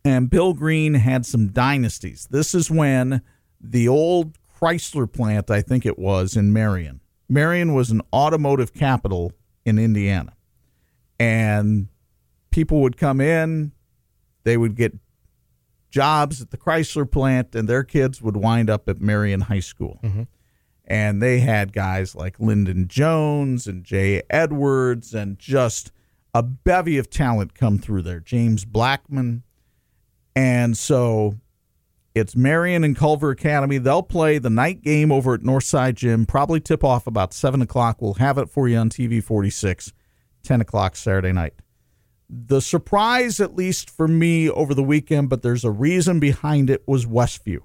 and 0.06 0.30
Bill 0.30 0.54
Green 0.54 0.94
had 0.94 1.26
some 1.26 1.50
dynasties. 1.50 2.26
This 2.32 2.56
is 2.56 2.72
when 2.72 3.22
the 3.60 3.90
old 3.90 4.38
Chrysler 4.58 5.12
plant, 5.12 5.52
I 5.52 5.62
think 5.62 5.86
it 5.86 6.00
was, 6.00 6.38
in 6.38 6.54
Marion. 6.54 7.02
Marion 7.28 7.74
was 7.74 7.92
an 7.92 8.02
automotive 8.14 8.74
capital 8.74 9.34
in 9.66 9.78
Indiana. 9.78 10.38
And 11.20 11.90
people 12.50 12.80
would 12.80 12.96
come 12.96 13.20
in, 13.20 13.74
they 14.46 14.56
would 14.56 14.76
get 14.76 14.94
jobs 15.94 16.42
at 16.42 16.50
the 16.50 16.58
Chrysler 16.58 17.10
plant, 17.10 17.54
and 17.54 17.70
their 17.70 17.84
kids 17.84 18.20
would 18.20 18.36
wind 18.36 18.68
up 18.68 18.90
at 18.90 19.00
Marion 19.00 19.42
High 19.42 19.60
School. 19.60 20.00
Mm-hmm. 20.04 20.24
And 20.86 21.22
they 21.22 21.40
had 21.40 21.72
guys 21.72 22.16
like 22.16 22.40
Lyndon 22.40 22.88
Jones 22.88 23.68
and 23.68 23.84
Jay 23.84 24.24
Edwards 24.30 25.14
and 25.14 25.38
just 25.38 25.92
a 26.34 26.42
bevy 26.42 26.98
of 26.98 27.12
talent 27.12 27.54
come 27.54 27.78
through 27.78 28.02
there. 28.02 28.20
James 28.20 28.66
Blackmon. 28.66 29.44
And 30.36 30.76
so 30.76 31.36
it's 32.16 32.36
Marion 32.36 32.84
and 32.84 32.98
Culver 32.98 33.30
Academy. 33.30 33.78
They'll 33.78 34.02
play 34.02 34.40
the 34.40 34.50
night 34.50 34.82
game 34.82 35.12
over 35.12 35.36
at 35.36 35.42
Northside 35.42 35.94
Gym, 35.94 36.26
probably 36.26 36.60
tip 36.60 36.84
off 36.84 37.06
about 37.06 37.34
7 37.34 37.62
o'clock. 37.62 38.02
We'll 38.02 38.16
have 38.16 38.40
it 38.40 38.50
for 38.50 38.68
you 38.68 38.78
on 38.78 38.90
TV 38.90 39.24
46, 39.24 39.94
10 40.42 40.60
o'clock 40.60 40.96
Saturday 40.96 41.32
night. 41.32 41.54
The 42.36 42.62
surprise, 42.62 43.40
at 43.40 43.56
least 43.56 43.92
for 43.92 44.08
me 44.08 44.50
over 44.50 44.74
the 44.74 44.82
weekend, 44.82 45.30
but 45.30 45.44
there's 45.44 45.64
a 45.64 45.70
reason 45.70 46.20
behind 46.20 46.72
it, 46.72 46.84
was 46.88 47.06
Westview. 47.06 47.60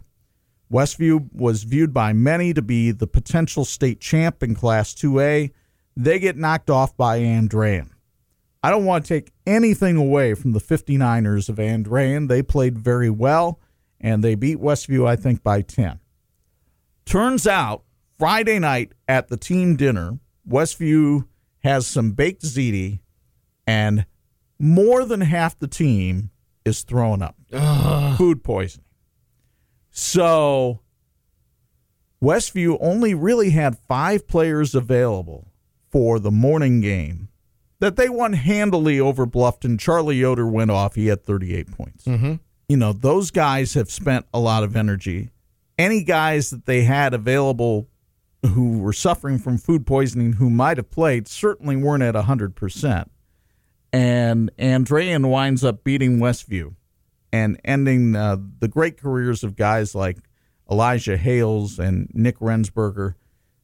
Westview 0.71 1.33
was 1.33 1.63
viewed 1.63 1.95
by 1.95 2.13
many 2.13 2.53
to 2.53 2.61
be 2.61 2.91
the 2.91 3.07
potential 3.07 3.65
state 3.65 3.99
champ 3.99 4.43
in 4.43 4.55
Class 4.55 4.93
2A. 4.95 5.53
They 5.97 6.19
get 6.19 6.37
knocked 6.37 6.69
off 6.69 6.95
by 6.99 7.21
Andrean. 7.21 7.93
I 8.63 8.71
don't 8.71 8.85
want 8.85 9.07
to 9.07 9.09
take 9.09 9.33
anything 9.47 9.97
away 9.97 10.35
from 10.35 10.53
the 10.53 10.61
59ers 10.61 11.49
of 11.49 11.57
Andrean. 11.57 12.29
They 12.29 12.43
played 12.43 12.77
very 12.77 13.09
well, 13.09 13.61
and 13.99 14.23
they 14.23 14.35
beat 14.35 14.59
Westview, 14.59 15.09
I 15.09 15.17
think, 15.17 15.43
by 15.43 15.63
10. 15.63 15.99
Turns 17.07 17.47
out, 17.47 17.85
Friday 18.19 18.59
night 18.59 18.93
at 19.07 19.29
the 19.29 19.39
team 19.39 19.77
dinner, 19.77 20.19
Westview 20.47 21.27
has 21.61 21.87
some 21.87 22.13
baked 22.13 22.43
ziti, 22.43 22.99
and 23.67 24.05
more 24.59 25.05
than 25.05 25.21
half 25.21 25.59
the 25.59 25.69
team 25.69 26.31
is 26.65 26.83
throwing 26.83 27.23
up. 27.23 27.37
Food 28.17 28.43
poisoning. 28.43 28.85
So 29.91 30.81
Westview 32.23 32.77
only 32.81 33.15
really 33.15 33.51
had 33.51 33.79
five 33.89 34.27
players 34.27 34.75
available 34.75 35.49
for 35.91 36.19
the 36.19 36.31
morning 36.31 36.81
game 36.81 37.29
that 37.81 37.97
they 37.97 38.09
won 38.09 38.33
handily 38.33 38.99
over 38.99 39.27
Bluffton. 39.27 39.79
Charlie 39.79 40.17
Yoder 40.17 40.47
went 40.47 40.71
off. 40.71 40.95
He 40.95 41.07
had 41.07 41.25
38 41.25 41.71
points. 41.71 42.05
Mm-hmm. 42.05 42.35
You 42.69 42.77
know, 42.77 42.93
those 42.93 43.31
guys 43.31 43.75
have 43.75 43.91
spent 43.91 44.27
a 44.35 44.41
lot 44.41 44.65
of 44.65 44.77
energy. 44.77 45.31
Any 45.79 46.03
guys 46.03 46.51
that 46.51 46.67
they 46.67 46.83
had 46.83 47.15
available 47.15 47.89
who 48.45 48.79
were 48.79 48.93
suffering 48.93 49.39
from 49.39 49.59
food 49.59 49.87
poisoning 49.87 50.35
who 50.35 50.51
might 50.51 50.77
have 50.77 50.91
played 50.91 51.29
certainly 51.29 51.77
weren't 51.77 52.03
at 52.03 52.15
100%. 52.15 53.09
And 53.93 54.51
Andrean 54.59 55.31
winds 55.31 55.65
up 55.65 55.85
beating 55.85 56.19
Westview 56.19 56.75
and 57.33 57.61
ending 57.65 58.17
uh, 58.17 58.37
the 58.59 58.69
great 58.69 58.99
careers 59.01 59.43
of 59.45 59.57
guys 59.57 59.95
like 59.95 60.19
Elijah 60.71 61.17
Hales 61.17 61.79
and 61.79 62.11
Nick 62.13 62.39
Rensberger. 62.39 63.15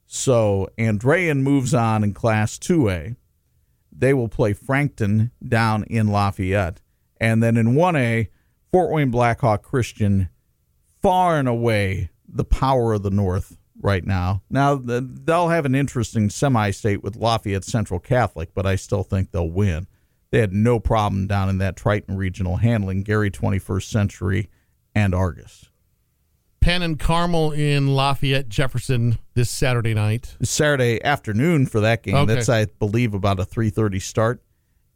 So 0.06 0.68
Andrean 0.78 1.42
moves 1.42 1.74
on 1.74 2.04
in 2.04 2.14
Class 2.14 2.58
2A. 2.58 3.16
They 3.92 4.14
will 4.14 4.28
play 4.28 4.52
Frankton 4.52 5.30
down 5.46 5.84
in 5.84 6.08
Lafayette. 6.08 6.80
And 7.20 7.42
then 7.42 7.56
in 7.56 7.74
1A, 7.74 8.28
Fort 8.72 8.92
Wayne 8.92 9.10
Blackhawk 9.10 9.62
Christian, 9.62 10.30
far 11.00 11.38
and 11.38 11.48
away 11.48 12.10
the 12.28 12.44
power 12.44 12.94
of 12.94 13.02
the 13.02 13.10
North 13.10 13.56
right 13.80 14.04
now. 14.04 14.42
Now, 14.50 14.78
th- 14.78 15.04
they'll 15.06 15.48
have 15.48 15.66
an 15.66 15.74
interesting 15.74 16.30
semi 16.30 16.70
state 16.70 17.02
with 17.02 17.16
Lafayette 17.16 17.64
Central 17.64 18.00
Catholic, 18.00 18.52
but 18.54 18.66
I 18.66 18.76
still 18.76 19.04
think 19.04 19.30
they'll 19.30 19.48
win. 19.48 19.86
They 20.34 20.40
had 20.40 20.52
no 20.52 20.80
problem 20.80 21.28
down 21.28 21.48
in 21.48 21.58
that 21.58 21.76
Triton 21.76 22.16
Regional 22.16 22.56
handling 22.56 23.04
Gary 23.04 23.30
21st 23.30 23.84
Century 23.84 24.50
and 24.92 25.14
Argos. 25.14 25.66
Penn 26.58 26.82
and 26.82 26.98
Carmel 26.98 27.52
in 27.52 27.94
Lafayette, 27.94 28.48
Jefferson 28.48 29.18
this 29.34 29.48
Saturday 29.48 29.94
night. 29.94 30.36
Saturday 30.42 31.00
afternoon 31.04 31.66
for 31.66 31.78
that 31.78 32.02
game. 32.02 32.16
Okay. 32.16 32.34
That's 32.34 32.48
I 32.48 32.64
believe 32.64 33.14
about 33.14 33.38
a 33.38 33.44
3:30 33.44 34.00
start. 34.02 34.42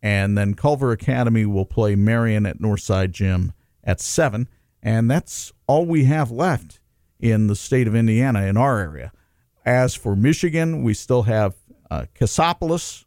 And 0.02 0.36
then 0.36 0.54
Culver 0.54 0.90
Academy 0.90 1.46
will 1.46 1.66
play 1.66 1.94
Marion 1.94 2.44
at 2.44 2.58
Northside 2.58 3.12
Gym 3.12 3.52
at 3.84 4.00
7, 4.00 4.48
and 4.82 5.08
that's 5.08 5.52
all 5.68 5.86
we 5.86 6.06
have 6.06 6.32
left 6.32 6.80
in 7.20 7.46
the 7.46 7.54
state 7.54 7.86
of 7.86 7.94
Indiana 7.94 8.42
in 8.46 8.56
our 8.56 8.80
area. 8.80 9.12
As 9.64 9.94
for 9.94 10.16
Michigan, 10.16 10.82
we 10.82 10.94
still 10.94 11.22
have 11.22 11.54
uh, 11.92 12.06
Cassopolis. 12.12 13.04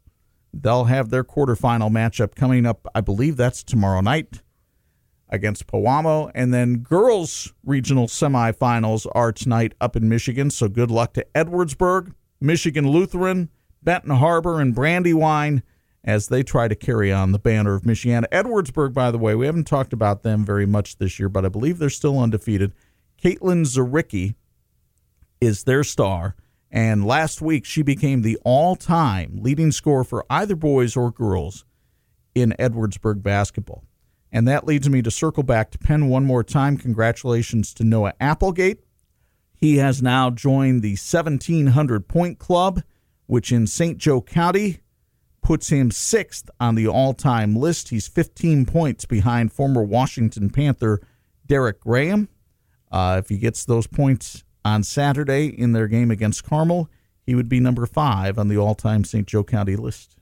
They'll 0.52 0.84
have 0.84 1.10
their 1.10 1.24
quarterfinal 1.24 1.90
matchup 1.90 2.34
coming 2.34 2.66
up. 2.66 2.86
I 2.94 3.00
believe 3.00 3.36
that's 3.36 3.62
tomorrow 3.62 4.00
night 4.00 4.42
against 5.28 5.66
Pewamo. 5.66 6.30
And 6.34 6.52
then 6.52 6.78
girls' 6.78 7.52
regional 7.64 8.06
semifinals 8.06 9.06
are 9.14 9.32
tonight 9.32 9.74
up 9.80 9.96
in 9.96 10.08
Michigan. 10.08 10.50
So 10.50 10.68
good 10.68 10.90
luck 10.90 11.14
to 11.14 11.26
Edwardsburg, 11.34 12.12
Michigan 12.40 12.88
Lutheran, 12.90 13.48
Benton 13.82 14.16
Harbor, 14.16 14.60
and 14.60 14.74
Brandywine 14.74 15.62
as 16.04 16.28
they 16.28 16.42
try 16.42 16.68
to 16.68 16.74
carry 16.74 17.12
on 17.12 17.32
the 17.32 17.38
banner 17.38 17.74
of 17.74 17.82
Michiana. 17.82 18.24
Edwardsburg, 18.30 18.92
by 18.92 19.10
the 19.10 19.18
way, 19.18 19.34
we 19.34 19.46
haven't 19.46 19.66
talked 19.66 19.92
about 19.92 20.22
them 20.22 20.44
very 20.44 20.66
much 20.66 20.98
this 20.98 21.18
year, 21.18 21.28
but 21.28 21.46
I 21.46 21.48
believe 21.48 21.78
they're 21.78 21.90
still 21.90 22.18
undefeated. 22.18 22.72
Caitlin 23.22 23.64
Zaricki 23.64 24.34
is 25.40 25.64
their 25.64 25.84
star. 25.84 26.34
And 26.72 27.04
last 27.04 27.42
week, 27.42 27.66
she 27.66 27.82
became 27.82 28.22
the 28.22 28.38
all 28.44 28.76
time 28.76 29.36
leading 29.36 29.72
scorer 29.72 30.04
for 30.04 30.24
either 30.30 30.56
boys 30.56 30.96
or 30.96 31.10
girls 31.10 31.66
in 32.34 32.54
Edwardsburg 32.58 33.22
basketball. 33.22 33.84
And 34.32 34.48
that 34.48 34.66
leads 34.66 34.88
me 34.88 35.02
to 35.02 35.10
circle 35.10 35.42
back 35.42 35.70
to 35.72 35.78
Penn 35.78 36.08
one 36.08 36.24
more 36.24 36.42
time. 36.42 36.78
Congratulations 36.78 37.74
to 37.74 37.84
Noah 37.84 38.14
Applegate. 38.18 38.80
He 39.54 39.76
has 39.76 40.02
now 40.02 40.30
joined 40.30 40.80
the 40.80 40.92
1700 40.92 42.08
point 42.08 42.38
club, 42.38 42.82
which 43.26 43.52
in 43.52 43.66
St. 43.66 43.98
Joe 43.98 44.22
County 44.22 44.80
puts 45.42 45.68
him 45.68 45.90
sixth 45.90 46.48
on 46.58 46.74
the 46.74 46.88
all 46.88 47.12
time 47.12 47.54
list. 47.54 47.90
He's 47.90 48.08
15 48.08 48.64
points 48.64 49.04
behind 49.04 49.52
former 49.52 49.82
Washington 49.82 50.48
Panther 50.48 51.02
Derek 51.46 51.80
Graham. 51.80 52.30
Uh, 52.90 53.20
if 53.22 53.28
he 53.28 53.36
gets 53.36 53.66
those 53.66 53.86
points 53.86 54.44
on 54.64 54.82
Saturday 54.82 55.46
in 55.46 55.72
their 55.72 55.88
game 55.88 56.10
against 56.10 56.44
Carmel, 56.44 56.88
he 57.24 57.34
would 57.34 57.48
be 57.48 57.60
number 57.60 57.86
five 57.86 58.38
on 58.38 58.48
the 58.48 58.56
all 58.56 58.74
time 58.74 59.04
St. 59.04 59.26
Joe 59.26 59.44
County 59.44 59.76
list. 59.76 60.16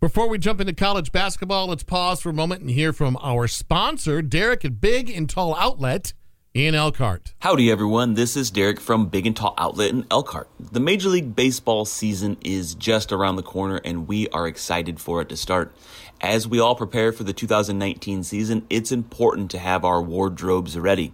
Before 0.00 0.28
we 0.28 0.36
jump 0.36 0.60
into 0.60 0.72
college 0.72 1.12
basketball, 1.12 1.68
let's 1.68 1.84
pause 1.84 2.20
for 2.20 2.30
a 2.30 2.34
moment 2.34 2.60
and 2.60 2.70
hear 2.70 2.92
from 2.92 3.16
our 3.22 3.46
sponsor, 3.46 4.20
Derek 4.20 4.64
at 4.64 4.80
Big 4.80 5.08
and 5.08 5.30
Tall 5.30 5.54
Outlet 5.54 6.12
in 6.54 6.74
Elkhart. 6.74 7.34
Howdy, 7.38 7.70
everyone. 7.70 8.14
This 8.14 8.36
is 8.36 8.50
Derek 8.50 8.80
from 8.80 9.06
Big 9.06 9.26
and 9.26 9.36
Tall 9.36 9.54
Outlet 9.56 9.90
in 9.90 10.04
Elkhart. 10.10 10.48
The 10.58 10.80
Major 10.80 11.08
League 11.08 11.36
Baseball 11.36 11.84
season 11.84 12.36
is 12.44 12.74
just 12.74 13.12
around 13.12 13.36
the 13.36 13.42
corner, 13.42 13.80
and 13.84 14.08
we 14.08 14.28
are 14.30 14.46
excited 14.46 15.00
for 15.00 15.22
it 15.22 15.28
to 15.28 15.36
start. 15.36 15.72
As 16.20 16.46
we 16.48 16.58
all 16.60 16.74
prepare 16.74 17.12
for 17.12 17.24
the 17.24 17.32
2019 17.32 18.22
season, 18.24 18.66
it's 18.68 18.92
important 18.92 19.50
to 19.52 19.58
have 19.58 19.84
our 19.84 20.02
wardrobes 20.02 20.78
ready. 20.78 21.12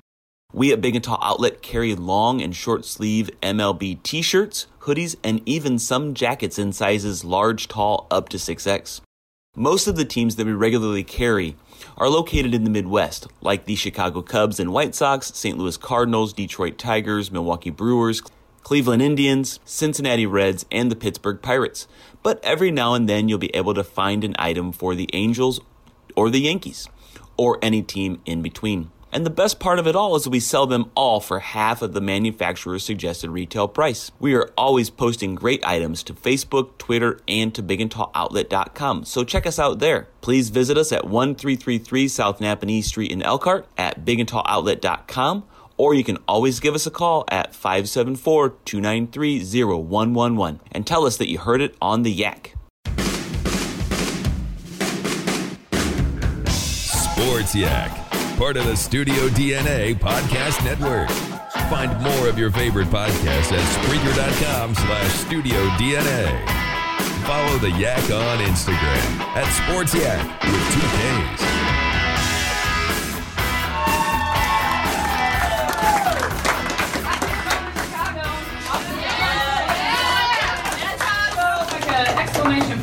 We 0.54 0.72
at 0.72 0.80
Big 0.80 0.94
and 0.94 1.04
Tall 1.04 1.18
Outlet 1.20 1.60
carry 1.60 1.94
long 1.94 2.40
and 2.40 2.56
short 2.56 2.86
sleeve 2.86 3.28
MLB 3.42 4.02
t 4.02 4.22
shirts, 4.22 4.66
hoodies, 4.80 5.14
and 5.22 5.42
even 5.44 5.78
some 5.78 6.14
jackets 6.14 6.58
in 6.58 6.72
sizes 6.72 7.22
large, 7.22 7.68
tall, 7.68 8.06
up 8.10 8.30
to 8.30 8.38
6X. 8.38 9.02
Most 9.54 9.86
of 9.86 9.96
the 9.96 10.06
teams 10.06 10.36
that 10.36 10.46
we 10.46 10.54
regularly 10.54 11.04
carry 11.04 11.56
are 11.98 12.08
located 12.08 12.54
in 12.54 12.64
the 12.64 12.70
Midwest, 12.70 13.26
like 13.42 13.66
the 13.66 13.74
Chicago 13.74 14.22
Cubs 14.22 14.58
and 14.58 14.72
White 14.72 14.94
Sox, 14.94 15.34
St. 15.34 15.58
Louis 15.58 15.76
Cardinals, 15.76 16.32
Detroit 16.32 16.78
Tigers, 16.78 17.30
Milwaukee 17.30 17.68
Brewers, 17.68 18.22
Cleveland 18.62 19.02
Indians, 19.02 19.60
Cincinnati 19.66 20.24
Reds, 20.24 20.64
and 20.72 20.90
the 20.90 20.96
Pittsburgh 20.96 21.42
Pirates. 21.42 21.86
But 22.22 22.42
every 22.42 22.70
now 22.70 22.94
and 22.94 23.06
then 23.06 23.28
you'll 23.28 23.36
be 23.36 23.54
able 23.54 23.74
to 23.74 23.84
find 23.84 24.24
an 24.24 24.34
item 24.38 24.72
for 24.72 24.94
the 24.94 25.10
Angels 25.12 25.60
or 26.16 26.30
the 26.30 26.40
Yankees, 26.40 26.88
or 27.36 27.58
any 27.60 27.82
team 27.82 28.22
in 28.24 28.40
between. 28.40 28.90
And 29.10 29.24
the 29.24 29.30
best 29.30 29.58
part 29.58 29.78
of 29.78 29.86
it 29.86 29.96
all 29.96 30.16
is 30.16 30.28
we 30.28 30.40
sell 30.40 30.66
them 30.66 30.90
all 30.94 31.20
for 31.20 31.40
half 31.40 31.80
of 31.82 31.92
the 31.94 32.00
manufacturer's 32.00 32.84
suggested 32.84 33.30
retail 33.30 33.66
price. 33.66 34.10
We 34.20 34.34
are 34.34 34.50
always 34.56 34.90
posting 34.90 35.34
great 35.34 35.64
items 35.66 36.02
to 36.04 36.14
Facebook, 36.14 36.76
Twitter, 36.78 37.20
and 37.26 37.54
to 37.54 37.62
bigandtalloutlet.com, 37.62 39.04
so 39.04 39.24
check 39.24 39.46
us 39.46 39.58
out 39.58 39.78
there. 39.78 40.08
Please 40.20 40.50
visit 40.50 40.76
us 40.76 40.92
at 40.92 41.06
1333 41.06 42.08
South 42.08 42.38
Nappanee 42.40 42.84
Street 42.84 43.10
in 43.10 43.22
Elkhart 43.22 43.66
at 43.78 44.04
bigandtalloutlet.com, 44.04 45.44
or 45.78 45.94
you 45.94 46.04
can 46.04 46.18
always 46.28 46.60
give 46.60 46.74
us 46.74 46.86
a 46.86 46.90
call 46.90 47.24
at 47.28 47.54
574 47.54 48.50
293 48.64 49.38
0111 49.40 50.60
and 50.72 50.86
tell 50.86 51.06
us 51.06 51.16
that 51.16 51.30
you 51.30 51.38
heard 51.38 51.62
it 51.62 51.74
on 51.80 52.02
the 52.02 52.12
Yak. 52.12 52.54
Sports 56.48 57.54
Yak, 57.54 58.07
part 58.38 58.56
of 58.56 58.64
the 58.66 58.76
Studio 58.76 59.28
DNA 59.30 59.96
podcast 59.96 60.64
network. 60.64 61.10
Find 61.68 62.00
more 62.00 62.28
of 62.28 62.38
your 62.38 62.52
favorite 62.52 62.86
podcasts 62.86 63.50
at 63.50 63.58
Spreaker.com 63.58 64.76
slash 64.76 65.12
Studio 65.14 65.58
DNA. 65.70 66.46
Follow 67.26 67.58
the 67.58 67.70
Yak 67.72 67.98
on 68.12 68.38
Instagram 68.38 69.20
at 69.34 69.50
Sports 69.66 69.92
Yak 69.92 70.24
with 70.44 70.72
two 70.72 70.86
Ks. 70.94 71.58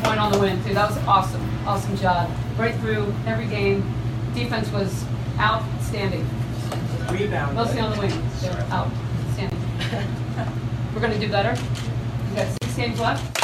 Point 0.04 0.20
on 0.20 0.30
the 0.30 0.38
win, 0.38 0.62
too. 0.64 0.74
That 0.74 0.90
was 0.90 0.98
awesome. 1.08 1.66
Awesome 1.66 1.96
job. 1.96 2.30
Right 2.58 2.74
through 2.76 3.12
every 3.26 3.46
game. 3.46 3.82
Defense 4.34 4.70
was 4.70 5.04
outstanding. 5.38 6.26
Rebound. 7.10 7.54
Mostly 7.54 7.80
on 7.80 7.92
the 7.92 7.98
wing. 8.00 8.10
They 8.40 8.48
were 8.50 8.66
outstanding. 8.70 9.60
We're 10.94 11.00
going 11.00 11.12
to 11.12 11.18
do 11.18 11.30
better. 11.30 11.50
We've 12.28 12.36
got 12.36 12.48
six 12.62 12.76
games 12.76 13.00
left. 13.00 13.34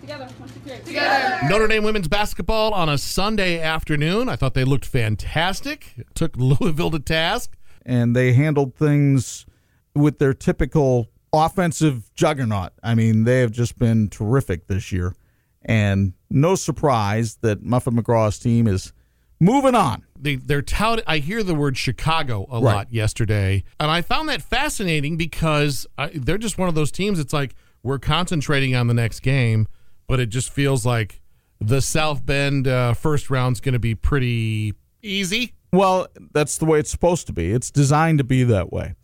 Together. 0.00 0.24
One, 0.38 0.48
two, 0.48 0.60
three. 0.60 0.78
Together. 0.84 1.38
Notre 1.48 1.68
Dame 1.68 1.84
women's 1.84 2.08
basketball 2.08 2.72
on 2.74 2.88
a 2.88 2.98
Sunday 2.98 3.60
afternoon. 3.60 4.28
I 4.28 4.36
thought 4.36 4.54
they 4.54 4.64
looked 4.64 4.84
fantastic. 4.84 5.94
Took 6.14 6.36
Louisville 6.36 6.90
to 6.90 6.98
task. 7.00 7.56
and 7.86 8.14
they 8.14 8.32
handled 8.32 8.74
things 8.74 9.46
with 9.94 10.18
their 10.18 10.34
typical 10.34 11.08
offensive 11.32 12.12
juggernaut. 12.14 12.72
I 12.82 12.94
mean, 12.94 13.24
they 13.24 13.40
have 13.40 13.50
just 13.50 13.78
been 13.78 14.08
terrific 14.08 14.66
this 14.66 14.92
year. 14.92 15.14
And 15.62 16.12
no 16.30 16.54
surprise 16.54 17.36
that 17.42 17.62
Muffet 17.62 17.90
McGraw's 17.94 18.38
team 18.38 18.66
is 18.66 18.92
moving 19.40 19.74
on. 19.74 20.04
They, 20.20 20.36
they're 20.36 20.62
touted. 20.62 21.04
I 21.06 21.18
hear 21.18 21.42
the 21.42 21.54
word 21.54 21.76
Chicago 21.78 22.46
a 22.50 22.60
Right. 22.60 22.74
lot 22.74 22.92
yesterday, 22.92 23.62
and 23.78 23.90
I 23.90 24.02
found 24.02 24.28
that 24.28 24.42
fascinating 24.42 25.16
because 25.16 25.86
I, 25.96 26.08
they're 26.14 26.38
just 26.38 26.58
one 26.58 26.68
of 26.68 26.74
those 26.74 26.90
teams. 26.90 27.18
It's 27.20 27.32
like 27.32 27.54
we're 27.82 27.98
concentrating 28.00 28.74
on 28.74 28.88
the 28.88 28.94
next 28.94 29.20
game, 29.20 29.68
but 30.08 30.18
it 30.18 30.26
just 30.30 30.50
feels 30.50 30.84
like 30.84 31.20
the 31.60 31.80
South 31.80 32.26
Bend 32.26 32.66
uh, 32.66 32.94
first 32.94 33.30
round's 33.30 33.60
going 33.60 33.72
to 33.74 33.78
be 33.78 33.94
pretty 33.94 34.74
easy. 35.02 35.54
Well, 35.72 36.08
that's 36.32 36.58
the 36.58 36.64
way 36.64 36.80
it's 36.80 36.90
supposed 36.90 37.26
to 37.28 37.32
be. 37.32 37.52
It's 37.52 37.70
designed 37.70 38.18
to 38.18 38.24
be 38.24 38.42
that 38.44 38.72
way. 38.72 38.94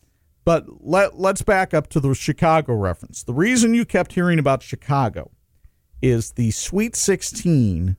But 0.44 0.66
let 0.85 1.18
let's 1.18 1.42
back 1.42 1.73
up 1.73 1.88
to 1.90 2.01
the 2.01 2.14
Chicago 2.14 2.75
reference. 2.75 3.23
The 3.23 3.33
reason 3.35 3.73
you 3.75 3.85
kept 3.85 4.12
hearing 4.12 4.38
about 4.38 4.62
Chicago 4.62 5.31
is 6.03 6.33
the 6.33 6.51
Sweet 6.51 6.97
16 6.97 7.97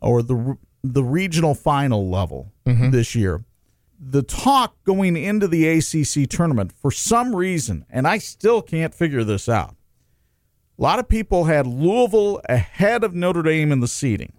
or 0.00 0.22
the 0.22 0.56
the 0.82 1.04
regional 1.04 1.54
final 1.54 2.08
level 2.08 2.52
mm-hmm. 2.66 2.90
this 2.90 3.14
year. 3.14 3.44
The 3.98 4.22
talk 4.22 4.82
going 4.84 5.16
into 5.16 5.46
the 5.46 5.68
ACC 5.68 6.28
tournament 6.28 6.72
for 6.72 6.90
some 6.90 7.36
reason, 7.36 7.84
and 7.90 8.08
I 8.08 8.18
still 8.18 8.62
can't 8.62 8.94
figure 8.94 9.24
this 9.24 9.48
out. 9.48 9.76
A 10.78 10.82
lot 10.82 10.98
of 10.98 11.08
people 11.08 11.44
had 11.44 11.66
Louisville 11.66 12.40
ahead 12.48 13.04
of 13.04 13.14
Notre 13.14 13.42
Dame 13.42 13.70
in 13.70 13.80
the 13.80 13.88
seeding. 13.88 14.32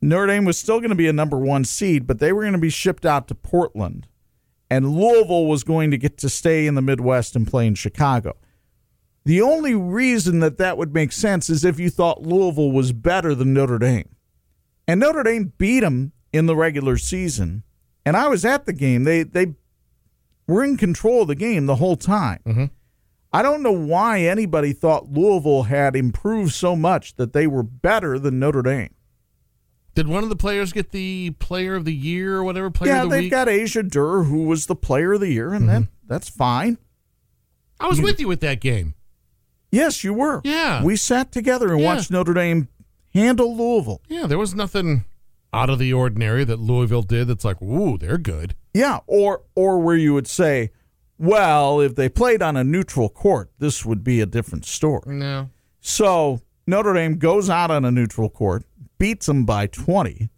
Notre 0.00 0.26
Dame 0.26 0.46
was 0.46 0.58
still 0.58 0.80
going 0.80 0.90
to 0.90 0.96
be 0.96 1.08
a 1.08 1.12
number 1.12 1.38
one 1.38 1.64
seed, 1.64 2.06
but 2.06 2.18
they 2.18 2.32
were 2.32 2.42
going 2.42 2.52
to 2.54 2.58
be 2.58 2.70
shipped 2.70 3.04
out 3.04 3.28
to 3.28 3.34
Portland. 3.34 4.06
And 4.70 4.96
Louisville 4.96 5.46
was 5.46 5.62
going 5.62 5.90
to 5.90 5.98
get 5.98 6.16
to 6.18 6.30
stay 6.30 6.66
in 6.66 6.74
the 6.74 6.82
Midwest 6.82 7.36
and 7.36 7.46
play 7.46 7.66
in 7.66 7.74
Chicago. 7.74 8.36
The 9.24 9.40
only 9.40 9.74
reason 9.74 10.40
that 10.40 10.58
that 10.58 10.76
would 10.76 10.92
make 10.94 11.12
sense 11.12 11.48
is 11.48 11.64
if 11.64 11.78
you 11.78 11.90
thought 11.90 12.22
Louisville 12.22 12.72
was 12.72 12.92
better 12.92 13.34
than 13.34 13.54
Notre 13.54 13.78
Dame. 13.78 14.13
And 14.86 15.00
Notre 15.00 15.22
Dame 15.22 15.52
beat 15.58 15.80
them 15.80 16.12
in 16.32 16.46
the 16.46 16.56
regular 16.56 16.98
season. 16.98 17.62
And 18.04 18.16
I 18.16 18.28
was 18.28 18.44
at 18.44 18.66
the 18.66 18.72
game. 18.72 19.04
They 19.04 19.22
they 19.22 19.54
were 20.46 20.62
in 20.64 20.76
control 20.76 21.22
of 21.22 21.28
the 21.28 21.34
game 21.34 21.66
the 21.66 21.76
whole 21.76 21.96
time. 21.96 22.40
Mm-hmm. 22.46 22.64
I 23.32 23.42
don't 23.42 23.62
know 23.62 23.72
why 23.72 24.20
anybody 24.20 24.72
thought 24.72 25.10
Louisville 25.10 25.64
had 25.64 25.96
improved 25.96 26.52
so 26.52 26.76
much 26.76 27.16
that 27.16 27.32
they 27.32 27.46
were 27.46 27.62
better 27.62 28.18
than 28.18 28.38
Notre 28.38 28.62
Dame. 28.62 28.94
Did 29.94 30.06
one 30.08 30.22
of 30.22 30.28
the 30.28 30.36
players 30.36 30.72
get 30.72 30.90
the 30.92 31.30
player 31.38 31.74
of 31.74 31.84
the 31.84 31.94
year 31.94 32.36
or 32.36 32.44
whatever 32.44 32.70
player 32.70 32.92
yeah, 32.92 33.02
of 33.02 33.10
the 33.10 33.16
they've 33.16 33.24
week? 33.24 33.30
got 33.30 33.48
Asia 33.48 33.82
Durr, 33.82 34.24
who 34.24 34.44
was 34.44 34.66
the 34.66 34.76
player 34.76 35.14
of 35.14 35.20
the 35.20 35.32
year, 35.32 35.52
and 35.52 35.68
that, 35.68 35.82
mm-hmm. 35.82 36.08
that's 36.08 36.28
fine. 36.28 36.78
I 37.80 37.88
was 37.88 38.00
with 38.00 38.20
you 38.20 38.28
with 38.28 38.40
that 38.40 38.60
game. 38.60 38.94
Yes, 39.70 40.04
you 40.04 40.14
were. 40.14 40.40
Yeah. 40.44 40.84
We 40.84 40.94
sat 40.96 41.32
together 41.32 41.72
and 41.72 41.80
Yeah. 41.80 41.94
watched 41.94 42.10
Notre 42.10 42.34
Dame 42.34 42.68
handle 43.14 43.56
Louisville. 43.56 44.02
Yeah, 44.08 44.26
there 44.26 44.38
was 44.38 44.54
nothing 44.54 45.04
out 45.52 45.70
of 45.70 45.78
the 45.78 45.92
ordinary 45.92 46.44
that 46.44 46.58
Louisville 46.58 47.02
did 47.02 47.28
that's 47.28 47.44
like, 47.44 47.62
ooh, 47.62 47.96
they're 47.96 48.18
good. 48.18 48.54
Yeah, 48.74 49.00
or 49.06 49.42
or 49.54 49.78
where 49.78 49.96
you 49.96 50.12
would 50.14 50.26
say, 50.26 50.72
well, 51.18 51.80
if 51.80 51.94
they 51.94 52.08
played 52.08 52.42
on 52.42 52.56
a 52.56 52.64
neutral 52.64 53.08
court, 53.08 53.50
this 53.58 53.84
would 53.84 54.02
be 54.02 54.20
a 54.20 54.26
different 54.26 54.64
story. 54.64 55.02
No. 55.14 55.50
So 55.80 56.40
Notre 56.66 56.94
Dame 56.94 57.18
goes 57.18 57.48
out 57.48 57.70
on 57.70 57.84
a 57.84 57.90
neutral 57.90 58.28
court, 58.28 58.64
beats 58.98 59.26
them 59.26 59.44
by 59.44 59.68
20, 59.68 60.30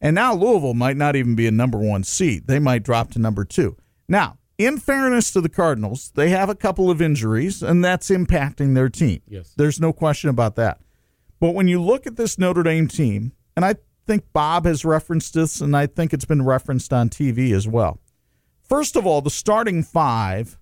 and 0.00 0.14
now 0.14 0.34
Louisville 0.34 0.74
might 0.74 0.96
not 0.96 1.14
even 1.14 1.34
be 1.34 1.46
a 1.46 1.52
number 1.52 1.78
one 1.78 2.02
seed. 2.04 2.46
They 2.46 2.58
might 2.58 2.82
drop 2.82 3.10
to 3.12 3.18
number 3.18 3.44
two. 3.44 3.76
Now, 4.08 4.38
in 4.58 4.78
fairness 4.78 5.32
to 5.32 5.40
the 5.40 5.48
Cardinals, 5.48 6.12
they 6.14 6.30
have 6.30 6.48
a 6.48 6.54
couple 6.54 6.90
of 6.90 7.00
injuries, 7.00 7.62
and 7.62 7.84
that's 7.84 8.10
impacting 8.10 8.74
their 8.74 8.88
team. 8.88 9.22
Yes. 9.26 9.52
There's 9.56 9.80
no 9.80 9.92
question 9.92 10.30
about 10.30 10.56
that. 10.56 10.80
But 11.44 11.54
when 11.54 11.68
you 11.68 11.78
look 11.78 12.06
at 12.06 12.16
this 12.16 12.38
Notre 12.38 12.62
Dame 12.62 12.88
team, 12.88 13.32
and 13.54 13.66
I 13.66 13.74
think 14.06 14.24
Bob 14.32 14.64
has 14.64 14.82
referenced 14.82 15.34
this, 15.34 15.60
and 15.60 15.76
I 15.76 15.86
think 15.86 16.14
it's 16.14 16.24
been 16.24 16.42
referenced 16.42 16.90
on 16.90 17.10
TV 17.10 17.52
as 17.52 17.68
well. 17.68 18.00
First 18.62 18.96
of 18.96 19.06
all, 19.06 19.20
the 19.20 19.28
starting 19.28 19.82
five, 19.82 20.58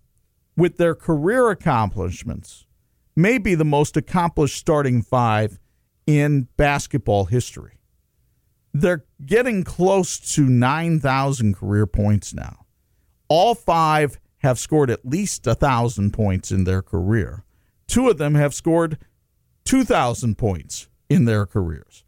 with 0.56 0.78
their 0.78 0.96
career 0.96 1.50
accomplishments, 1.50 2.66
may 3.14 3.38
be 3.38 3.54
the 3.54 3.64
most 3.64 3.96
accomplished 3.96 4.58
starting 4.58 5.02
five 5.02 5.60
in 6.04 6.48
basketball 6.56 7.26
history. 7.26 7.78
They're 8.74 9.04
getting 9.24 9.62
close 9.62 10.18
to 10.34 10.48
9,000 10.48 11.54
career 11.54 11.86
points 11.86 12.34
now. 12.34 12.66
All 13.28 13.54
five 13.54 14.18
have 14.38 14.58
scored 14.58 14.90
at 14.90 15.06
least 15.06 15.46
1,000 15.46 16.12
points 16.12 16.50
in 16.50 16.64
their 16.64 16.82
career. 16.82 17.44
Two 17.86 18.08
of 18.08 18.18
them 18.18 18.34
have 18.34 18.52
scored 18.52 18.98
2,000 19.64 20.36
points 20.36 20.88
in 21.08 21.24
their 21.24 21.46
careers. 21.46 22.04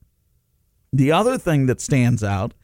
The 0.93 1.13
other 1.13 1.39
thing 1.39 1.67
that 1.67 1.81
stands 1.81 2.23
out 2.23 2.55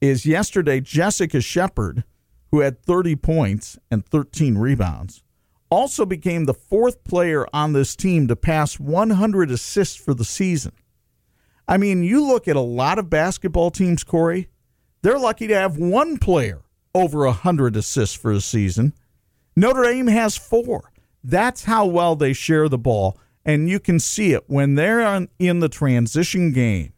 is 0.00 0.26
yesterday, 0.26 0.80
Jessica 0.80 1.40
Shepard, 1.40 2.04
who 2.50 2.60
had 2.60 2.82
30 2.82 3.16
points 3.16 3.78
and 3.90 4.04
13 4.06 4.58
rebounds, 4.58 5.22
also 5.70 6.04
became 6.04 6.44
the 6.44 6.54
fourth 6.54 7.02
player 7.02 7.46
on 7.52 7.72
this 7.72 7.96
team 7.96 8.28
to 8.28 8.36
pass 8.36 8.78
100 8.78 9.50
assists 9.50 9.96
for 9.96 10.12
the 10.12 10.24
season. 10.24 10.72
I 11.66 11.78
mean, 11.78 12.02
you 12.02 12.26
look 12.26 12.46
at 12.46 12.56
a 12.56 12.60
lot 12.60 12.98
of 12.98 13.08
basketball 13.08 13.70
teams, 13.70 14.04
Corey, 14.04 14.48
they're 15.02 15.18
lucky 15.18 15.46
to 15.46 15.54
have 15.54 15.78
one 15.78 16.18
player 16.18 16.62
over 16.94 17.24
100 17.24 17.76
assists 17.76 18.14
for 18.14 18.32
a 18.32 18.40
season. 18.40 18.92
Notre 19.56 19.84
Dame 19.84 20.08
has 20.08 20.36
four. 20.36 20.92
That's 21.24 21.64
how 21.64 21.86
well 21.86 22.16
they 22.16 22.32
share 22.32 22.68
the 22.68 22.78
ball. 22.78 23.18
And 23.44 23.68
you 23.68 23.80
can 23.80 23.98
see 23.98 24.32
it 24.32 24.44
when 24.46 24.76
they're 24.76 25.02
on, 25.02 25.28
in 25.38 25.60
the 25.60 25.68
transition 25.68 26.52
game. 26.52 26.92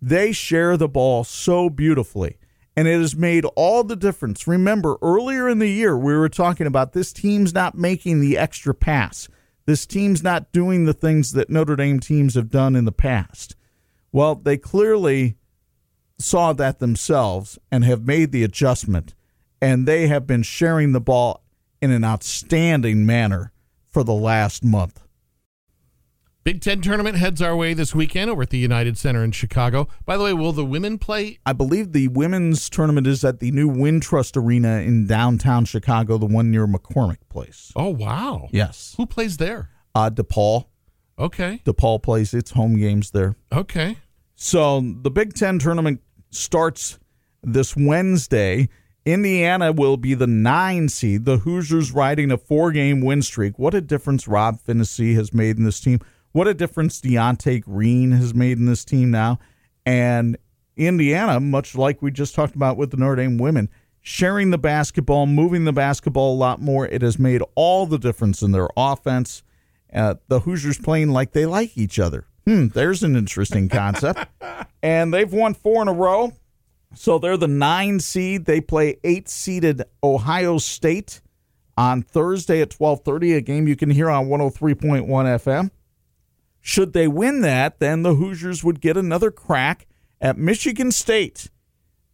They 0.00 0.32
share 0.32 0.76
the 0.76 0.88
ball 0.88 1.24
so 1.24 1.68
beautifully. 1.68 2.38
And 2.76 2.86
it 2.86 3.00
has 3.00 3.16
made 3.16 3.44
all 3.56 3.82
the 3.82 3.96
difference. 3.96 4.46
Remember, 4.46 4.98
earlier 5.02 5.48
in 5.48 5.58
the 5.58 5.68
year, 5.68 5.98
we 5.98 6.14
were 6.14 6.28
talking 6.28 6.68
about 6.68 6.92
this 6.92 7.12
team's 7.12 7.52
not 7.52 7.76
making 7.76 8.20
the 8.20 8.38
extra 8.38 8.72
pass. 8.72 9.28
This 9.66 9.84
team's 9.84 10.22
not 10.22 10.52
doing 10.52 10.84
the 10.84 10.92
things 10.92 11.32
that 11.32 11.50
Notre 11.50 11.74
Dame 11.74 11.98
teams 11.98 12.36
have 12.36 12.50
done 12.50 12.76
in 12.76 12.84
the 12.84 12.92
past. 12.92 13.56
Well, 14.12 14.36
they 14.36 14.56
clearly 14.56 15.36
saw 16.18 16.52
that 16.52 16.78
themselves 16.78 17.58
and 17.70 17.84
have 17.84 18.06
made 18.06 18.30
the 18.30 18.44
adjustment. 18.44 19.14
And 19.60 19.86
they 19.86 20.06
have 20.06 20.26
been 20.26 20.44
sharing 20.44 20.92
the 20.92 21.00
ball 21.00 21.42
in 21.82 21.90
an 21.90 22.04
outstanding 22.04 23.04
manner 23.04 23.52
for 23.88 24.04
the 24.04 24.14
last 24.14 24.62
month. 24.62 25.00
Big 26.44 26.60
Ten 26.62 26.80
tournament 26.80 27.16
heads 27.16 27.42
our 27.42 27.54
way 27.54 27.74
this 27.74 27.94
weekend 27.94 28.30
over 28.30 28.42
at 28.42 28.50
the 28.50 28.58
United 28.58 28.96
Center 28.96 29.22
in 29.22 29.32
Chicago. 29.32 29.88
By 30.06 30.16
the 30.16 30.24
way, 30.24 30.32
will 30.32 30.52
the 30.52 30.64
women 30.64 30.96
play? 30.96 31.38
I 31.44 31.52
believe 31.52 31.92
the 31.92 32.08
women's 32.08 32.70
tournament 32.70 33.06
is 33.06 33.24
at 33.24 33.40
the 33.40 33.50
new 33.50 33.68
Wintrust 33.68 34.36
Arena 34.36 34.78
in 34.78 35.06
downtown 35.06 35.66
Chicago, 35.66 36.16
the 36.16 36.26
one 36.26 36.50
near 36.50 36.66
McCormick 36.66 37.18
Place. 37.28 37.72
Oh, 37.76 37.90
wow. 37.90 38.48
Yes. 38.50 38.94
Who 38.96 39.04
plays 39.04 39.36
there? 39.36 39.70
Uh, 39.94 40.10
DePaul. 40.10 40.66
Okay. 41.18 41.60
DePaul 41.66 42.02
plays 42.02 42.32
its 42.32 42.52
home 42.52 42.78
games 42.78 43.10
there. 43.10 43.36
Okay. 43.52 43.98
So 44.36 44.80
the 45.02 45.10
Big 45.10 45.34
Ten 45.34 45.58
tournament 45.58 46.00
starts 46.30 46.98
this 47.42 47.76
Wednesday. 47.76 48.68
Indiana 49.04 49.72
will 49.72 49.96
be 49.96 50.14
the 50.14 50.26
nine 50.26 50.88
seed. 50.88 51.24
The 51.24 51.38
Hoosiers 51.38 51.92
riding 51.92 52.30
a 52.30 52.38
four 52.38 52.70
game 52.72 53.00
win 53.00 53.22
streak. 53.22 53.58
What 53.58 53.74
a 53.74 53.80
difference 53.80 54.28
Rob 54.28 54.60
Phinisee 54.62 55.14
has 55.16 55.34
made 55.34 55.58
in 55.58 55.64
this 55.64 55.80
team. 55.80 55.98
What 56.32 56.48
a 56.48 56.54
difference 56.54 57.00
Devonte 57.00 57.62
Green 57.62 58.12
has 58.12 58.34
made 58.34 58.58
in 58.58 58.66
this 58.66 58.84
team 58.84 59.10
now. 59.10 59.38
And 59.86 60.36
Indiana, 60.76 61.40
much 61.40 61.74
like 61.74 62.02
we 62.02 62.10
just 62.10 62.34
talked 62.34 62.54
about 62.54 62.76
with 62.76 62.90
the 62.90 62.96
Notre 62.96 63.16
Dame 63.16 63.38
women, 63.38 63.68
sharing 64.00 64.50
the 64.50 64.58
basketball, 64.58 65.26
moving 65.26 65.64
the 65.64 65.72
basketball 65.72 66.34
a 66.34 66.36
lot 66.38 66.60
more. 66.60 66.86
It 66.86 67.02
has 67.02 67.18
made 67.18 67.42
all 67.54 67.86
the 67.86 67.98
difference 67.98 68.42
in 68.42 68.52
their 68.52 68.68
offense. 68.76 69.42
Uh, 69.92 70.14
the 70.28 70.40
Hoosiers 70.40 70.78
playing 70.78 71.10
like 71.10 71.32
they 71.32 71.46
like 71.46 71.76
each 71.76 71.98
other. 71.98 72.26
Hmm, 72.46 72.68
there's 72.68 73.02
an 73.02 73.16
interesting 73.16 73.68
concept. 73.68 74.26
and 74.82 75.12
they've 75.12 75.32
won 75.32 75.54
four 75.54 75.82
in 75.82 75.88
a 75.88 75.92
row. 75.92 76.32
So 76.94 77.18
they're 77.18 77.36
the 77.36 77.48
nine 77.48 78.00
seed. 78.00 78.46
They 78.46 78.60
play 78.60 78.98
eight 79.04 79.28
seeded 79.28 79.82
Ohio 80.02 80.58
State 80.58 81.20
on 81.76 82.02
Thursday 82.02 82.60
at 82.60 82.70
12:30, 82.70 83.36
a 83.36 83.40
game 83.40 83.68
you 83.68 83.76
can 83.76 83.90
hear 83.90 84.10
on 84.10 84.26
103.1 84.26 85.06
FM. 85.06 85.70
Should 86.60 86.92
they 86.92 87.08
win 87.08 87.40
that, 87.42 87.78
then 87.78 88.02
the 88.02 88.14
Hoosiers 88.14 88.62
would 88.64 88.80
get 88.80 88.96
another 88.96 89.30
crack 89.30 89.86
at 90.20 90.36
Michigan 90.36 90.92
State. 90.92 91.48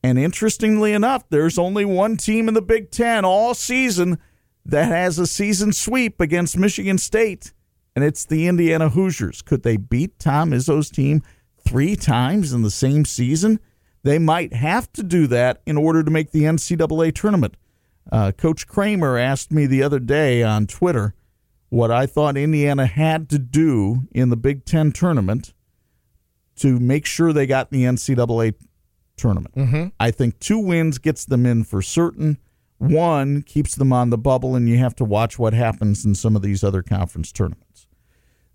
And 0.02 0.18
interestingly 0.18 0.92
enough, 0.92 1.28
there's 1.30 1.58
only 1.58 1.84
one 1.84 2.16
team 2.16 2.46
in 2.46 2.54
the 2.54 2.62
Big 2.62 2.90
Ten 2.90 3.24
all 3.24 3.54
season 3.54 4.18
that 4.66 4.88
has 4.88 5.18
a 5.18 5.26
season 5.26 5.72
sweep 5.72 6.20
against 6.20 6.56
Michigan 6.56 6.98
State, 6.98 7.52
and 7.94 8.04
it's 8.04 8.24
the 8.24 8.46
Indiana 8.46 8.90
Hoosiers. 8.90 9.42
Could 9.42 9.62
they 9.62 9.76
beat 9.76 10.18
Tom 10.18 10.50
Izzo's 10.50 10.90
team 10.90 11.22
three 11.58 11.96
times 11.96 12.52
in 12.52 12.62
the 12.62 12.70
same 12.70 13.04
season? 13.04 13.60
They 14.02 14.18
might 14.18 14.52
have 14.52 14.92
to 14.92 15.02
do 15.02 15.26
that 15.28 15.62
in 15.64 15.78
order 15.78 16.02
to 16.02 16.10
make 16.10 16.30
the 16.30 16.42
NCAA 16.42 17.14
tournament. 17.14 17.56
Uh, 18.12 18.32
Coach 18.32 18.66
Kramer 18.66 19.16
asked 19.16 19.50
me 19.50 19.66
the 19.66 19.82
other 19.82 19.98
day 19.98 20.42
on 20.42 20.66
Twitter 20.66 21.14
what 21.74 21.90
I 21.90 22.06
thought 22.06 22.36
Indiana 22.36 22.86
had 22.86 23.28
to 23.30 23.38
do 23.38 24.06
in 24.12 24.30
the 24.30 24.36
Big 24.36 24.64
Ten 24.64 24.92
tournament 24.92 25.52
to 26.56 26.78
make 26.78 27.04
sure 27.04 27.32
they 27.32 27.46
got 27.46 27.72
in 27.72 27.80
the 27.80 27.84
NCAA 27.84 28.54
tournament. 29.16 29.56
Mm-hmm. 29.56 29.86
I 29.98 30.12
think 30.12 30.38
two 30.38 30.60
wins 30.60 30.98
gets 30.98 31.24
them 31.24 31.44
in 31.44 31.64
for 31.64 31.82
certain. 31.82 32.38
One 32.78 33.42
keeps 33.42 33.74
them 33.74 33.92
on 33.92 34.10
the 34.10 34.18
bubble, 34.18 34.54
and 34.54 34.68
you 34.68 34.78
have 34.78 34.94
to 34.96 35.04
watch 35.04 35.38
what 35.38 35.52
happens 35.52 36.04
in 36.04 36.14
some 36.14 36.36
of 36.36 36.42
these 36.42 36.62
other 36.62 36.82
conference 36.82 37.32
tournaments. 37.32 37.88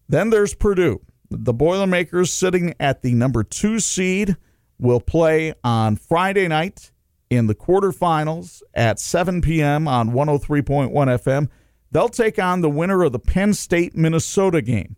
Then 0.07 0.29
there's 0.29 0.53
Purdue. 0.53 1.01
The 1.29 1.53
Boilermakers, 1.53 2.31
sitting 2.31 2.73
at 2.79 3.01
the 3.01 3.13
number 3.13 3.43
two 3.43 3.79
seed, 3.79 4.37
will 4.79 5.01
play 5.01 5.53
on 5.63 5.97
Friday 5.97 6.47
night 6.47 6.91
in 7.29 7.47
the 7.47 7.55
quarterfinals 7.55 8.61
at 8.73 8.99
7 8.99 9.41
p.m. 9.41 9.87
on 9.87 10.11
103.1 10.11 10.91
FM. 10.91 11.49
They'll 11.91 12.09
take 12.09 12.37
on 12.37 12.61
the 12.61 12.69
winner 12.69 13.03
of 13.03 13.11
the 13.11 13.19
Penn 13.19 13.53
State 13.53 13.95
Minnesota 13.95 14.61
game. 14.61 14.95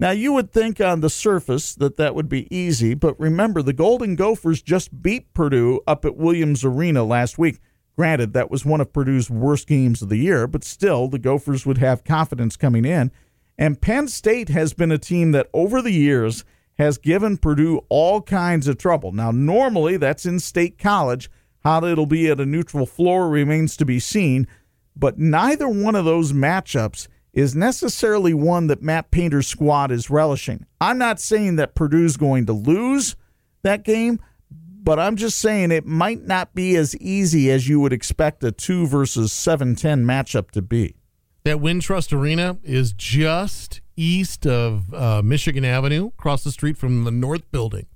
Now, 0.00 0.10
you 0.10 0.32
would 0.32 0.50
think 0.50 0.80
on 0.80 1.00
the 1.00 1.10
surface 1.10 1.76
that 1.76 1.96
that 1.96 2.16
would 2.16 2.28
be 2.28 2.52
easy, 2.54 2.94
but 2.94 3.18
remember, 3.20 3.62
the 3.62 3.72
Golden 3.72 4.16
Gophers 4.16 4.60
just 4.60 5.02
beat 5.02 5.32
Purdue 5.32 5.80
up 5.86 6.04
at 6.04 6.16
Williams 6.16 6.64
Arena 6.64 7.04
last 7.04 7.38
week. 7.38 7.60
Granted, 7.96 8.32
that 8.32 8.50
was 8.50 8.64
one 8.64 8.80
of 8.80 8.92
Purdue's 8.92 9.30
worst 9.30 9.68
games 9.68 10.02
of 10.02 10.08
the 10.08 10.16
year, 10.16 10.48
but 10.48 10.64
still, 10.64 11.06
the 11.06 11.20
Gophers 11.20 11.64
would 11.64 11.78
have 11.78 12.02
confidence 12.02 12.56
coming 12.56 12.84
in. 12.84 13.12
And 13.56 13.80
Penn 13.80 14.08
State 14.08 14.48
has 14.48 14.72
been 14.72 14.90
a 14.90 14.98
team 14.98 15.30
that 15.32 15.50
over 15.52 15.80
the 15.80 15.92
years 15.92 16.44
has 16.78 16.98
given 16.98 17.36
Purdue 17.36 17.82
all 17.88 18.22
kinds 18.22 18.66
of 18.66 18.78
trouble. 18.78 19.12
Now, 19.12 19.30
normally 19.30 19.98
that's 19.98 20.26
in 20.26 20.40
state 20.40 20.78
college. 20.78 21.30
How 21.60 21.84
it'll 21.84 22.06
be 22.06 22.28
at 22.28 22.40
a 22.40 22.46
neutral 22.46 22.86
floor 22.86 23.28
remains 23.28 23.76
to 23.76 23.84
be 23.84 24.00
seen, 24.00 24.48
but 24.96 25.18
neither 25.18 25.68
one 25.68 25.94
of 25.94 26.04
those 26.04 26.32
matchups 26.32 27.08
is 27.32 27.54
necessarily 27.56 28.34
one 28.34 28.66
that 28.66 28.82
Matt 28.82 29.10
Painter's 29.10 29.46
squad 29.46 29.90
is 29.90 30.10
relishing. 30.10 30.66
I'm 30.80 30.98
not 30.98 31.18
saying 31.20 31.56
that 31.56 31.74
Purdue's 31.74 32.16
going 32.18 32.44
to 32.46 32.52
lose 32.52 33.16
that 33.62 33.84
game, 33.84 34.20
but 34.50 34.98
I'm 34.98 35.16
just 35.16 35.38
saying 35.38 35.70
it 35.70 35.86
might 35.86 36.22
not 36.26 36.54
be 36.54 36.76
as 36.76 36.94
easy 36.96 37.50
as 37.50 37.68
you 37.68 37.80
would 37.80 37.92
expect 37.92 38.44
a 38.44 38.52
2 38.52 38.86
versus 38.86 39.32
7-10 39.32 40.04
matchup 40.04 40.50
to 40.50 40.60
be. 40.62 40.96
That 41.44 41.56
Wintrust 41.58 42.12
Arena 42.12 42.58
is 42.62 42.92
just 42.92 43.80
east 43.96 44.46
of 44.46 44.92
uh, 44.92 45.22
Michigan 45.22 45.64
Avenue, 45.64 46.08
across 46.08 46.44
the 46.44 46.50
street 46.52 46.76
from 46.76 47.04
the 47.04 47.10
North 47.10 47.50
Building 47.50 47.86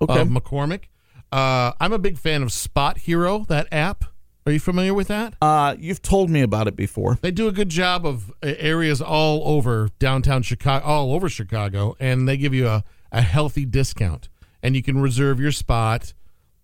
Okay. 0.00 0.20
of 0.20 0.28
McCormick. 0.28 0.84
Uh, 1.30 1.72
I'm 1.80 1.92
a 1.92 1.98
big 1.98 2.18
fan 2.18 2.42
of 2.42 2.48
SpotHero, 2.50 3.46
that 3.48 3.68
app. 3.72 4.04
Are 4.44 4.50
you 4.50 4.58
familiar 4.58 4.92
with 4.92 5.08
that? 5.08 5.34
Uh, 5.40 5.76
you've 5.78 6.02
told 6.02 6.28
me 6.28 6.42
about 6.42 6.66
it 6.66 6.74
before. 6.74 7.16
They 7.20 7.30
do 7.30 7.46
a 7.46 7.52
good 7.52 7.68
job 7.68 8.04
of 8.04 8.30
uh, 8.42 8.54
areas 8.58 9.00
all 9.00 9.42
over 9.46 9.90
downtown 10.00 10.42
Chicago, 10.42 10.84
all 10.84 11.12
over 11.14 11.28
Chicago, 11.28 11.96
and 12.00 12.28
they 12.28 12.36
give 12.36 12.52
you 12.52 12.66
a, 12.66 12.82
a 13.12 13.22
healthy 13.22 13.64
discount. 13.64 14.28
And 14.60 14.74
you 14.74 14.82
can 14.82 15.00
reserve 15.00 15.38
your 15.38 15.52
spot. 15.52 16.12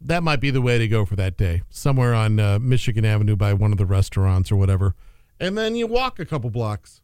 That 0.01 0.23
might 0.25 0.41
be 0.41 0.51
the 0.51 0.61
way 0.63 0.79
to 0.79 0.89
go 0.89 1.05
for 1.05 1.15
that 1.17 1.37
day, 1.37 1.63
somewhere 1.71 2.15
on 2.15 2.41
uh, 2.41 2.59
Michigan 2.59 3.05
Avenue 3.05 3.37
by 3.37 3.53
one 3.53 3.71
of 3.71 3.79
the 3.79 3.87
restaurants 3.87 4.51
or 4.51 4.57
whatever. 4.57 4.95
And 5.39 5.57
then 5.57 5.77
you 5.77 5.87
walk 5.87 6.19
a 6.19 6.25
couple 6.25 6.51
blocks. 6.51 7.01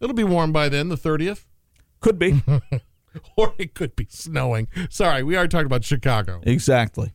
It'll 0.00 0.14
be 0.14 0.24
warm 0.24 0.52
by 0.52 0.68
then, 0.70 0.88
the 0.88 0.96
30th. 0.96 1.44
Could 2.00 2.18
be. 2.18 2.42
or 3.36 3.54
it 3.58 3.74
could 3.74 3.96
be 3.96 4.06
snowing. 4.10 4.68
Sorry, 4.88 5.22
we 5.22 5.36
are 5.36 5.46
talking 5.46 5.66
about 5.66 5.84
Chicago. 5.84 6.40
exactly. 6.44 7.12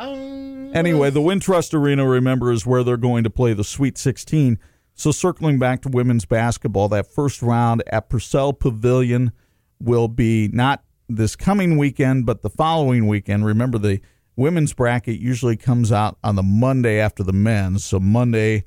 Um, 0.00 0.50
Anyway, 0.72 1.10
the 1.10 1.20
Wintrust 1.20 1.74
Arena, 1.74 2.06
remember, 2.06 2.52
is 2.52 2.64
where 2.64 2.84
they're 2.84 2.96
going 2.96 3.24
to 3.24 3.30
play 3.30 3.52
the 3.52 3.64
Sweet 3.64 3.98
16. 3.98 4.56
So, 4.94 5.10
circling 5.10 5.58
back 5.58 5.82
to 5.82 5.88
women's 5.88 6.24
basketball, 6.24 6.88
that 6.90 7.12
first 7.12 7.42
round 7.42 7.82
at 7.88 8.08
Purcell 8.08 8.52
Pavilion 8.52 9.32
will 9.80 10.06
be 10.06 10.48
not 10.52 10.84
this 11.08 11.34
coming 11.34 11.76
weekend, 11.76 12.24
but 12.24 12.42
the 12.42 12.50
following 12.50 13.08
weekend. 13.08 13.44
Remember, 13.44 13.78
the 13.78 14.00
women's 14.36 14.72
bracket 14.72 15.18
usually 15.18 15.56
comes 15.56 15.90
out 15.90 16.18
on 16.22 16.36
the 16.36 16.42
Monday 16.42 17.00
after 17.00 17.24
the 17.24 17.32
men's. 17.32 17.84
So, 17.84 17.98
Monday, 17.98 18.64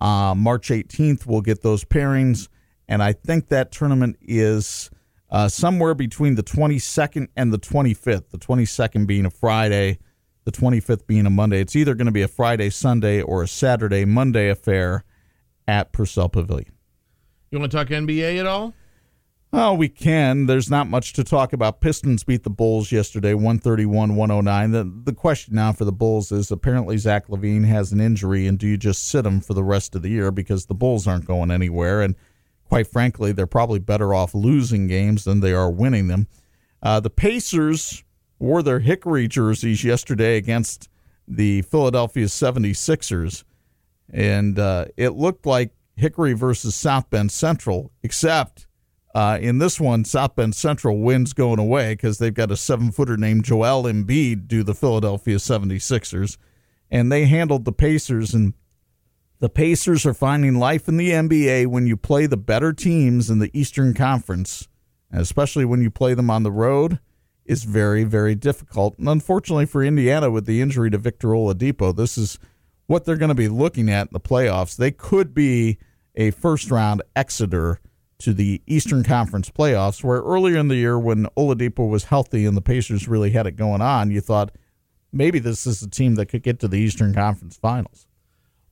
uh, 0.00 0.34
March 0.36 0.68
18th, 0.68 1.24
we'll 1.24 1.40
get 1.40 1.62
those 1.62 1.84
pairings. 1.84 2.48
And 2.86 3.02
I 3.02 3.14
think 3.14 3.48
that 3.48 3.72
tournament 3.72 4.16
is 4.20 4.90
uh, 5.30 5.48
somewhere 5.48 5.94
between 5.94 6.34
the 6.34 6.42
22nd 6.42 7.28
and 7.34 7.50
the 7.50 7.58
25th, 7.58 8.28
the 8.28 8.38
22nd 8.38 9.06
being 9.06 9.24
a 9.24 9.30
Friday 9.30 9.98
the 10.46 10.52
25th 10.52 11.06
being 11.06 11.26
a 11.26 11.30
Monday. 11.30 11.60
It's 11.60 11.76
either 11.76 11.94
going 11.94 12.06
to 12.06 12.12
be 12.12 12.22
a 12.22 12.28
Friday, 12.28 12.70
Sunday, 12.70 13.20
or 13.20 13.42
a 13.42 13.48
Saturday, 13.48 14.04
Monday 14.04 14.48
affair 14.48 15.04
at 15.66 15.92
Purcell 15.92 16.28
Pavilion. 16.28 16.72
You 17.50 17.58
want 17.58 17.72
to 17.72 17.76
talk 17.76 17.88
NBA 17.88 18.38
at 18.38 18.46
all? 18.46 18.72
Oh, 19.52 19.74
we 19.74 19.88
can. 19.88 20.46
There's 20.46 20.70
not 20.70 20.88
much 20.88 21.14
to 21.14 21.24
talk 21.24 21.52
about. 21.52 21.80
Pistons 21.80 22.22
beat 22.22 22.44
the 22.44 22.50
Bulls 22.50 22.92
yesterday, 22.92 23.34
131 23.34 24.14
109. 24.14 24.70
The, 24.70 25.02
the 25.04 25.16
question 25.16 25.56
now 25.56 25.72
for 25.72 25.84
the 25.84 25.92
Bulls 25.92 26.30
is 26.30 26.50
apparently 26.50 26.96
Zach 26.96 27.26
LaVine 27.26 27.64
has 27.64 27.90
an 27.90 28.00
injury, 28.00 28.46
and 28.46 28.56
do 28.56 28.68
you 28.68 28.76
just 28.76 29.08
sit 29.08 29.26
him 29.26 29.40
for 29.40 29.54
the 29.54 29.64
rest 29.64 29.96
of 29.96 30.02
the 30.02 30.10
year 30.10 30.30
because 30.30 30.66
the 30.66 30.74
Bulls 30.74 31.08
aren't 31.08 31.24
going 31.24 31.50
anywhere? 31.50 32.02
And 32.02 32.14
quite 32.68 32.86
frankly, 32.86 33.32
they're 33.32 33.46
probably 33.48 33.80
better 33.80 34.14
off 34.14 34.32
losing 34.34 34.86
games 34.86 35.24
than 35.24 35.40
they 35.40 35.52
are 35.52 35.70
winning 35.70 36.06
them. 36.06 36.28
Uh, 36.82 37.00
the 37.00 37.10
Pacers 37.10 38.04
wore 38.38 38.62
their 38.62 38.80
Hickory 38.80 39.28
jerseys 39.28 39.84
yesterday 39.84 40.36
against 40.36 40.88
the 41.26 41.62
Philadelphia 41.62 42.26
76ers. 42.26 43.44
And 44.12 44.58
uh, 44.58 44.86
it 44.96 45.10
looked 45.10 45.46
like 45.46 45.72
Hickory 45.96 46.34
versus 46.34 46.74
South 46.74 47.10
Bend 47.10 47.32
Central, 47.32 47.90
except 48.02 48.66
uh, 49.14 49.38
in 49.40 49.58
this 49.58 49.80
one, 49.80 50.04
South 50.04 50.36
Bend 50.36 50.54
Central 50.54 50.98
wins 50.98 51.32
going 51.32 51.58
away 51.58 51.94
because 51.94 52.18
they've 52.18 52.34
got 52.34 52.50
a 52.50 52.56
seven 52.56 52.92
footer 52.92 53.16
named 53.16 53.44
Joel 53.44 53.84
Embiid 53.84 54.46
do 54.46 54.62
the 54.62 54.74
Philadelphia 54.74 55.36
76ers. 55.36 56.36
And 56.90 57.10
they 57.10 57.24
handled 57.24 57.64
the 57.64 57.72
Pacers. 57.72 58.34
And 58.34 58.52
the 59.40 59.48
Pacers 59.48 60.04
are 60.06 60.14
finding 60.14 60.56
life 60.56 60.86
in 60.86 60.98
the 60.98 61.10
NBA 61.10 61.66
when 61.66 61.86
you 61.86 61.96
play 61.96 62.26
the 62.26 62.36
better 62.36 62.72
teams 62.72 63.30
in 63.30 63.38
the 63.38 63.50
Eastern 63.58 63.94
Conference, 63.94 64.68
especially 65.10 65.64
when 65.64 65.80
you 65.80 65.90
play 65.90 66.14
them 66.14 66.30
on 66.30 66.42
the 66.42 66.52
road 66.52 67.00
is 67.48 67.64
very, 67.64 68.04
very 68.04 68.34
difficult. 68.34 68.98
And 68.98 69.08
unfortunately 69.08 69.66
for 69.66 69.82
Indiana, 69.82 70.30
with 70.30 70.46
the 70.46 70.60
injury 70.60 70.90
to 70.90 70.98
Victor 70.98 71.28
Oladipo, 71.28 71.94
this 71.94 72.18
is 72.18 72.38
what 72.86 73.04
they're 73.04 73.16
going 73.16 73.30
to 73.30 73.34
be 73.34 73.48
looking 73.48 73.88
at 73.90 74.08
in 74.08 74.12
the 74.12 74.20
playoffs. 74.20 74.76
They 74.76 74.90
could 74.90 75.34
be 75.34 75.78
a 76.14 76.30
first 76.30 76.70
round 76.70 77.02
exeter 77.14 77.80
to 78.18 78.32
the 78.32 78.62
Eastern 78.66 79.04
Conference 79.04 79.50
playoffs, 79.50 80.02
where 80.02 80.22
earlier 80.22 80.56
in 80.56 80.68
the 80.68 80.76
year, 80.76 80.98
when 80.98 81.26
Oladipo 81.36 81.88
was 81.88 82.04
healthy 82.04 82.46
and 82.46 82.56
the 82.56 82.62
Pacers 82.62 83.06
really 83.06 83.30
had 83.30 83.46
it 83.46 83.56
going 83.56 83.82
on, 83.82 84.10
you 84.10 84.20
thought 84.20 84.52
maybe 85.12 85.38
this 85.38 85.66
is 85.66 85.82
a 85.82 85.90
team 85.90 86.14
that 86.14 86.26
could 86.26 86.42
get 86.42 86.58
to 86.60 86.68
the 86.68 86.78
Eastern 86.78 87.12
Conference 87.12 87.56
finals. 87.56 88.06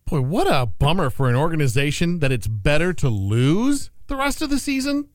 Boy, 0.06 0.20
what 0.20 0.46
a 0.46 0.66
bummer 0.66 1.10
for 1.10 1.28
an 1.28 1.36
organization 1.36 2.20
that 2.20 2.32
it's 2.32 2.46
better 2.46 2.92
to 2.94 3.08
lose 3.08 3.90
the 4.06 4.16
rest 4.16 4.42
of 4.42 4.50
the 4.50 4.58
season. 4.58 5.08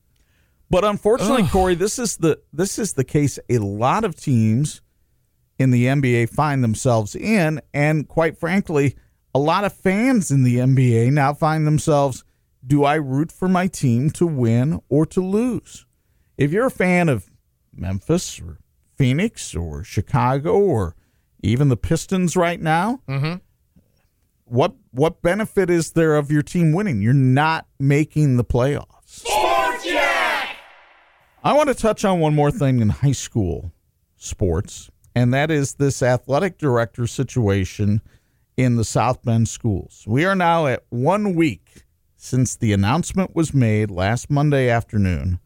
But 0.69 0.85
unfortunately, 0.85 1.43
Ugh. 1.43 1.51
Corey, 1.51 1.75
this 1.75 1.97
is 1.97 2.17
the 2.17 2.39
this 2.53 2.77
is 2.77 2.93
the 2.93 3.03
case 3.03 3.39
a 3.49 3.57
lot 3.57 4.03
of 4.03 4.15
teams 4.15 4.81
in 5.57 5.71
the 5.71 5.85
NBA 5.85 6.29
find 6.29 6.63
themselves 6.63 7.15
in, 7.15 7.61
and 7.73 8.07
quite 8.07 8.37
frankly, 8.37 8.95
a 9.33 9.39
lot 9.39 9.63
of 9.63 9.73
fans 9.73 10.31
in 10.31 10.43
the 10.43 10.57
NBA 10.57 11.11
now 11.11 11.33
find 11.33 11.65
themselves: 11.65 12.23
Do 12.65 12.83
I 12.83 12.95
root 12.95 13.31
for 13.31 13.47
my 13.47 13.67
team 13.67 14.11
to 14.11 14.27
win 14.27 14.79
or 14.89 15.05
to 15.07 15.21
lose? 15.21 15.85
If 16.37 16.51
you're 16.51 16.67
a 16.67 16.71
fan 16.71 17.09
of 17.09 17.29
Memphis 17.73 18.39
or 18.39 18.59
Phoenix 18.95 19.55
or 19.55 19.83
Chicago 19.83 20.53
or 20.53 20.95
even 21.41 21.69
the 21.69 21.77
Pistons 21.77 22.37
right 22.37 22.61
now, 22.61 23.01
mm-hmm. 23.07 23.35
what 24.45 24.75
what 24.91 25.23
benefit 25.23 25.71
is 25.71 25.93
there 25.93 26.15
of 26.15 26.31
your 26.31 26.43
team 26.43 26.73
winning? 26.73 27.01
You're 27.01 27.13
not 27.13 27.65
making 27.79 28.37
the 28.37 28.45
playoffs. 28.45 29.23
I 31.41 31.53
want 31.53 31.69
to 31.69 31.73
touch 31.73 32.03
on 32.03 32.19
one 32.19 32.35
more 32.35 32.51
thing 32.51 32.81
in 32.81 32.89
high 32.89 33.13
school 33.13 33.71
sports, 34.17 34.89
and 35.15 35.33
that 35.33 35.49
is 35.49 35.75
this 35.75 36.03
athletic 36.03 36.57
director 36.57 37.07
situation 37.07 38.01
in 38.57 38.75
the 38.75 38.83
South 38.83 39.23
Bend 39.23 39.47
schools. 39.47 40.03
We 40.05 40.25
are 40.25 40.35
now 40.35 40.67
at 40.67 40.83
one 40.89 41.35
week 41.35 41.85
since 42.17 42.57
the 42.57 42.73
announcement 42.73 43.37
was 43.37 43.53
made 43.53 43.89
last 43.89 44.29
Monday 44.29 44.69
afternoon 44.69 45.39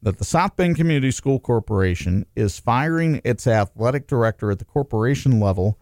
that 0.00 0.16
the 0.16 0.24
South 0.24 0.56
Bend 0.56 0.76
Community 0.76 1.10
School 1.10 1.38
Corporation 1.38 2.24
is 2.34 2.58
firing 2.58 3.20
its 3.22 3.46
athletic 3.46 4.06
director 4.06 4.50
at 4.50 4.60
the 4.60 4.64
corporation 4.64 5.40
level 5.40 5.78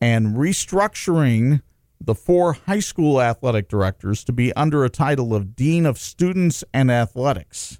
and 0.00 0.36
restructuring 0.36 1.60
the 2.00 2.14
four 2.14 2.54
high 2.54 2.80
school 2.80 3.20
athletic 3.20 3.68
directors 3.68 4.24
to 4.24 4.32
be 4.32 4.54
under 4.54 4.86
a 4.86 4.90
title 4.90 5.34
of 5.34 5.54
Dean 5.54 5.84
of 5.84 5.98
Students 5.98 6.64
and 6.72 6.90
Athletics 6.90 7.78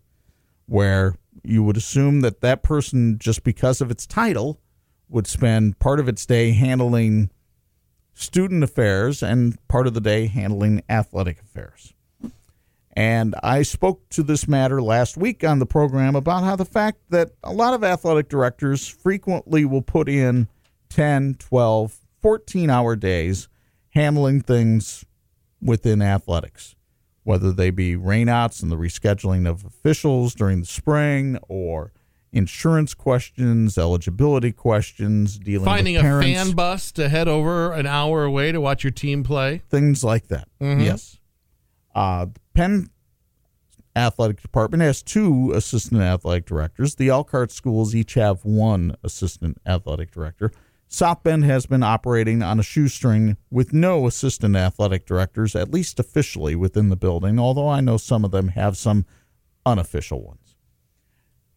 where 0.67 1.17
you 1.43 1.63
would 1.63 1.77
assume 1.77 2.21
that 2.21 2.41
that 2.41 2.63
person, 2.63 3.19
just 3.19 3.45
because 3.45 3.81
of 3.81 3.91
its 3.91 4.07
title, 4.07 4.61
would 5.09 5.27
spend 5.27 5.79
part 5.79 6.01
of 6.01 6.09
its 6.09 6.27
day 6.27 6.53
handling 6.53 7.31
student 8.15 8.65
affairs 8.65 9.23
and 9.23 9.57
part 9.69 9.87
of 9.87 9.95
the 9.95 10.01
day 10.01 10.27
handling 10.27 10.83
athletic 10.89 11.41
affairs. 11.41 11.93
And 12.97 13.35
I 13.43 13.63
spoke 13.63 14.09
to 14.11 14.23
this 14.23 14.49
matter 14.49 14.81
last 14.81 15.19
week 15.19 15.45
on 15.45 15.59
the 15.59 15.67
program 15.67 16.17
about 16.17 16.45
how 16.45 16.57
the 16.57 16.65
fact 16.65 16.99
that 17.11 17.33
a 17.45 17.53
lot 17.53 17.75
of 17.75 17.85
athletic 17.85 18.29
directors 18.31 18.89
frequently 18.89 19.67
will 19.67 19.83
put 19.83 20.09
in 20.09 20.49
10, 20.89 21.35
12, 21.35 21.99
14 22.23 22.71
hour 22.71 22.97
days 22.97 23.49
handling 23.91 24.41
things 24.41 25.05
within 25.61 26.01
athletics 26.01 26.76
whether 27.27 27.51
they 27.53 27.71
be 27.71 27.97
rainouts 27.97 28.63
and 28.63 28.71
the 28.71 28.77
rescheduling 28.77 29.49
of 29.49 29.65
officials 29.65 30.33
during 30.33 30.61
the 30.61 30.67
spring 30.67 31.37
or 31.49 31.93
insurance 32.33 32.95
questions, 32.95 33.77
eligibility 33.77 34.53
questions, 34.53 35.37
dealing 35.39 35.63
with 35.63 35.77
Finding 35.77 35.97
a 35.97 36.03
fan 36.03 36.53
bus 36.53 36.93
to 36.93 37.09
head 37.09 37.27
over 37.27 37.73
an 37.73 37.85
hour 37.87 38.23
away 38.25 38.53
to 38.53 38.61
watch 38.61 38.85
your 38.85 38.93
team 38.93 39.25
play. 39.25 39.63
things 39.69 40.05
like 40.05 40.29
that. 40.29 40.47
Yes. 40.61 41.19
Uh, 41.97 42.27
the 42.27 42.41
Penn 42.55 42.91
Athletic 43.97 44.41
Department 44.41 44.83
has 44.83 45.03
two 45.03 45.51
assistant 45.53 46.03
athletic 46.03 46.47
directors. 46.47 46.95
The 46.95 47.09
Elkhart 47.09 47.51
schools 47.51 47.95
each 47.95 48.15
have 48.15 48.45
one 48.45 48.95
assistant 49.03 49.59
athletic 49.67 50.13
director. 50.13 50.53
South 50.89 51.23
Bend 51.23 51.45
has 51.45 51.67
been 51.67 51.83
operating 51.83 52.43
on 52.43 52.61
a 52.61 52.63
shoestring 52.63 53.37
with 53.51 53.73
no 53.73 54.07
assistant 54.07 54.55
athletic 54.57 55.05
directors, 55.05 55.57
at 55.57 55.73
least 55.73 55.99
officially 55.99 56.55
within 56.55 56.89
the 56.89 56.97
building, 56.97 57.39
although 57.39 57.69
I 57.69 57.81
know 57.81 57.97
some 57.97 58.25
of 58.25 58.31
them 58.31 58.49
have 58.49 58.77
some 58.77 59.05
unofficial 59.65 60.23
ones. 60.23 60.55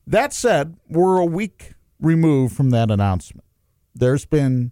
That 0.07 0.33
said, 0.33 0.77
we're 0.89 1.17
a 1.17 1.25
week 1.25 1.73
removed 1.99 2.55
from 2.55 2.71
that 2.71 2.89
announcement. 2.89 3.45
There's 3.93 4.25
been 4.25 4.71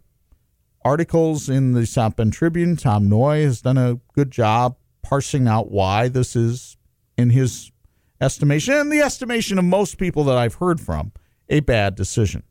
articles 0.83 1.49
in 1.49 1.73
the 1.73 1.85
South 1.85 2.15
Bend 2.15 2.33
Tribune. 2.33 2.77
Tom 2.77 3.07
Noie 3.07 3.43
has 3.43 3.61
done 3.61 3.77
a 3.77 3.99
good 4.13 4.31
job 4.31 4.77
parsing 5.03 5.47
out 5.47 5.69
why 5.69 6.07
this 6.07 6.35
is, 6.35 6.77
in 7.17 7.29
his 7.29 7.71
estimation, 8.19 8.73
and 8.73 8.91
the 8.91 9.01
estimation 9.01 9.59
of 9.59 9.65
most 9.65 9.97
people 9.97 10.23
that 10.23 10.37
I've 10.37 10.55
heard 10.55 10.81
from, 10.81 11.11
a 11.49 11.59
bad 11.59 11.95
decision. 11.95 12.43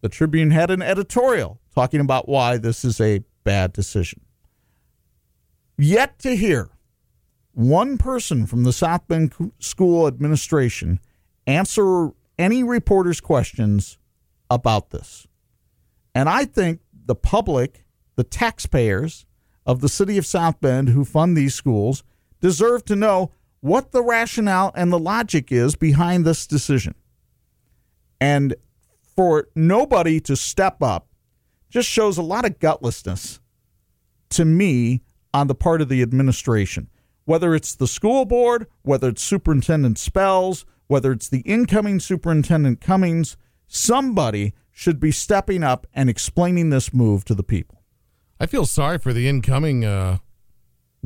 The 0.00 0.08
Tribune 0.08 0.50
had 0.50 0.70
an 0.70 0.82
editorial 0.82 1.60
talking 1.74 2.00
about 2.00 2.28
why 2.28 2.56
this 2.56 2.84
is 2.84 3.00
a 3.00 3.22
bad 3.44 3.72
decision. 3.72 4.20
Yet 5.76 6.18
to 6.20 6.36
hear 6.36 6.70
one 7.52 7.98
person 7.98 8.46
from 8.46 8.64
the 8.64 8.72
South 8.72 9.06
Bend 9.08 9.32
School 9.58 10.06
Administration 10.06 11.00
answer 11.46 12.10
any 12.38 12.62
reporter's 12.62 13.20
questions 13.20 13.98
about 14.50 14.90
this. 14.90 15.26
And 16.14 16.28
I 16.28 16.44
think 16.44 16.80
the 17.06 17.14
public, 17.14 17.84
the 18.16 18.24
taxpayers 18.24 19.26
of 19.66 19.80
the 19.80 19.88
city 19.88 20.18
of 20.18 20.26
South 20.26 20.60
Bend 20.60 20.90
who 20.90 21.04
fund 21.04 21.36
these 21.36 21.54
schools, 21.54 22.02
deserve 22.40 22.84
to 22.86 22.96
know 22.96 23.32
what 23.60 23.92
the 23.92 24.02
rationale 24.02 24.72
and 24.74 24.92
the 24.92 24.98
logic 24.98 25.50
is 25.50 25.74
behind 25.74 26.24
this 26.24 26.46
decision. 26.46 26.94
And 28.20 28.54
for 29.18 29.48
nobody 29.56 30.20
to 30.20 30.36
step 30.36 30.80
up 30.80 31.08
just 31.68 31.88
shows 31.88 32.18
a 32.18 32.22
lot 32.22 32.44
of 32.44 32.60
gutlessness 32.60 33.40
to 34.30 34.44
me 34.44 35.02
on 35.34 35.48
the 35.48 35.56
part 35.56 35.82
of 35.82 35.88
the 35.88 36.02
administration. 36.02 36.88
Whether 37.24 37.52
it's 37.52 37.74
the 37.74 37.88
school 37.88 38.26
board, 38.26 38.68
whether 38.82 39.08
it's 39.08 39.20
Superintendent 39.20 39.98
Spells, 39.98 40.64
whether 40.86 41.10
it's 41.10 41.28
the 41.28 41.40
incoming 41.40 41.98
Superintendent 41.98 42.80
Cummings, 42.80 43.36
somebody 43.66 44.54
should 44.70 45.00
be 45.00 45.10
stepping 45.10 45.64
up 45.64 45.88
and 45.92 46.08
explaining 46.08 46.70
this 46.70 46.94
move 46.94 47.24
to 47.24 47.34
the 47.34 47.42
people. 47.42 47.82
I 48.38 48.46
feel 48.46 48.66
sorry 48.66 48.98
for 48.98 49.12
the 49.12 49.26
incoming 49.26 49.84
uh, 49.84 50.18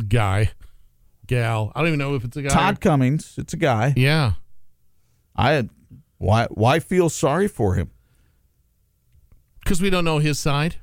guy, 0.07 0.51
gal. 1.27 1.73
I 1.75 1.79
don't 1.79 1.89
even 1.89 1.99
know 1.99 2.15
if 2.15 2.25
it's 2.25 2.37
a 2.37 2.43
guy. 2.43 2.51
Todd 2.51 2.83
Cummings, 2.83 3.37
it's 3.39 3.55
a 3.55 3.57
guy. 3.57 3.95
Yeah. 3.97 4.33
I 5.35 5.67
why 6.19 6.47
why 6.51 6.79
feel 6.79 7.09
sorry 7.09 7.49
for 7.49 7.73
him? 7.75 7.91
Because 9.73 9.81
we 9.81 9.89
don't 9.89 10.05
know 10.05 10.19
his 10.19 10.39
side. 10.39 10.77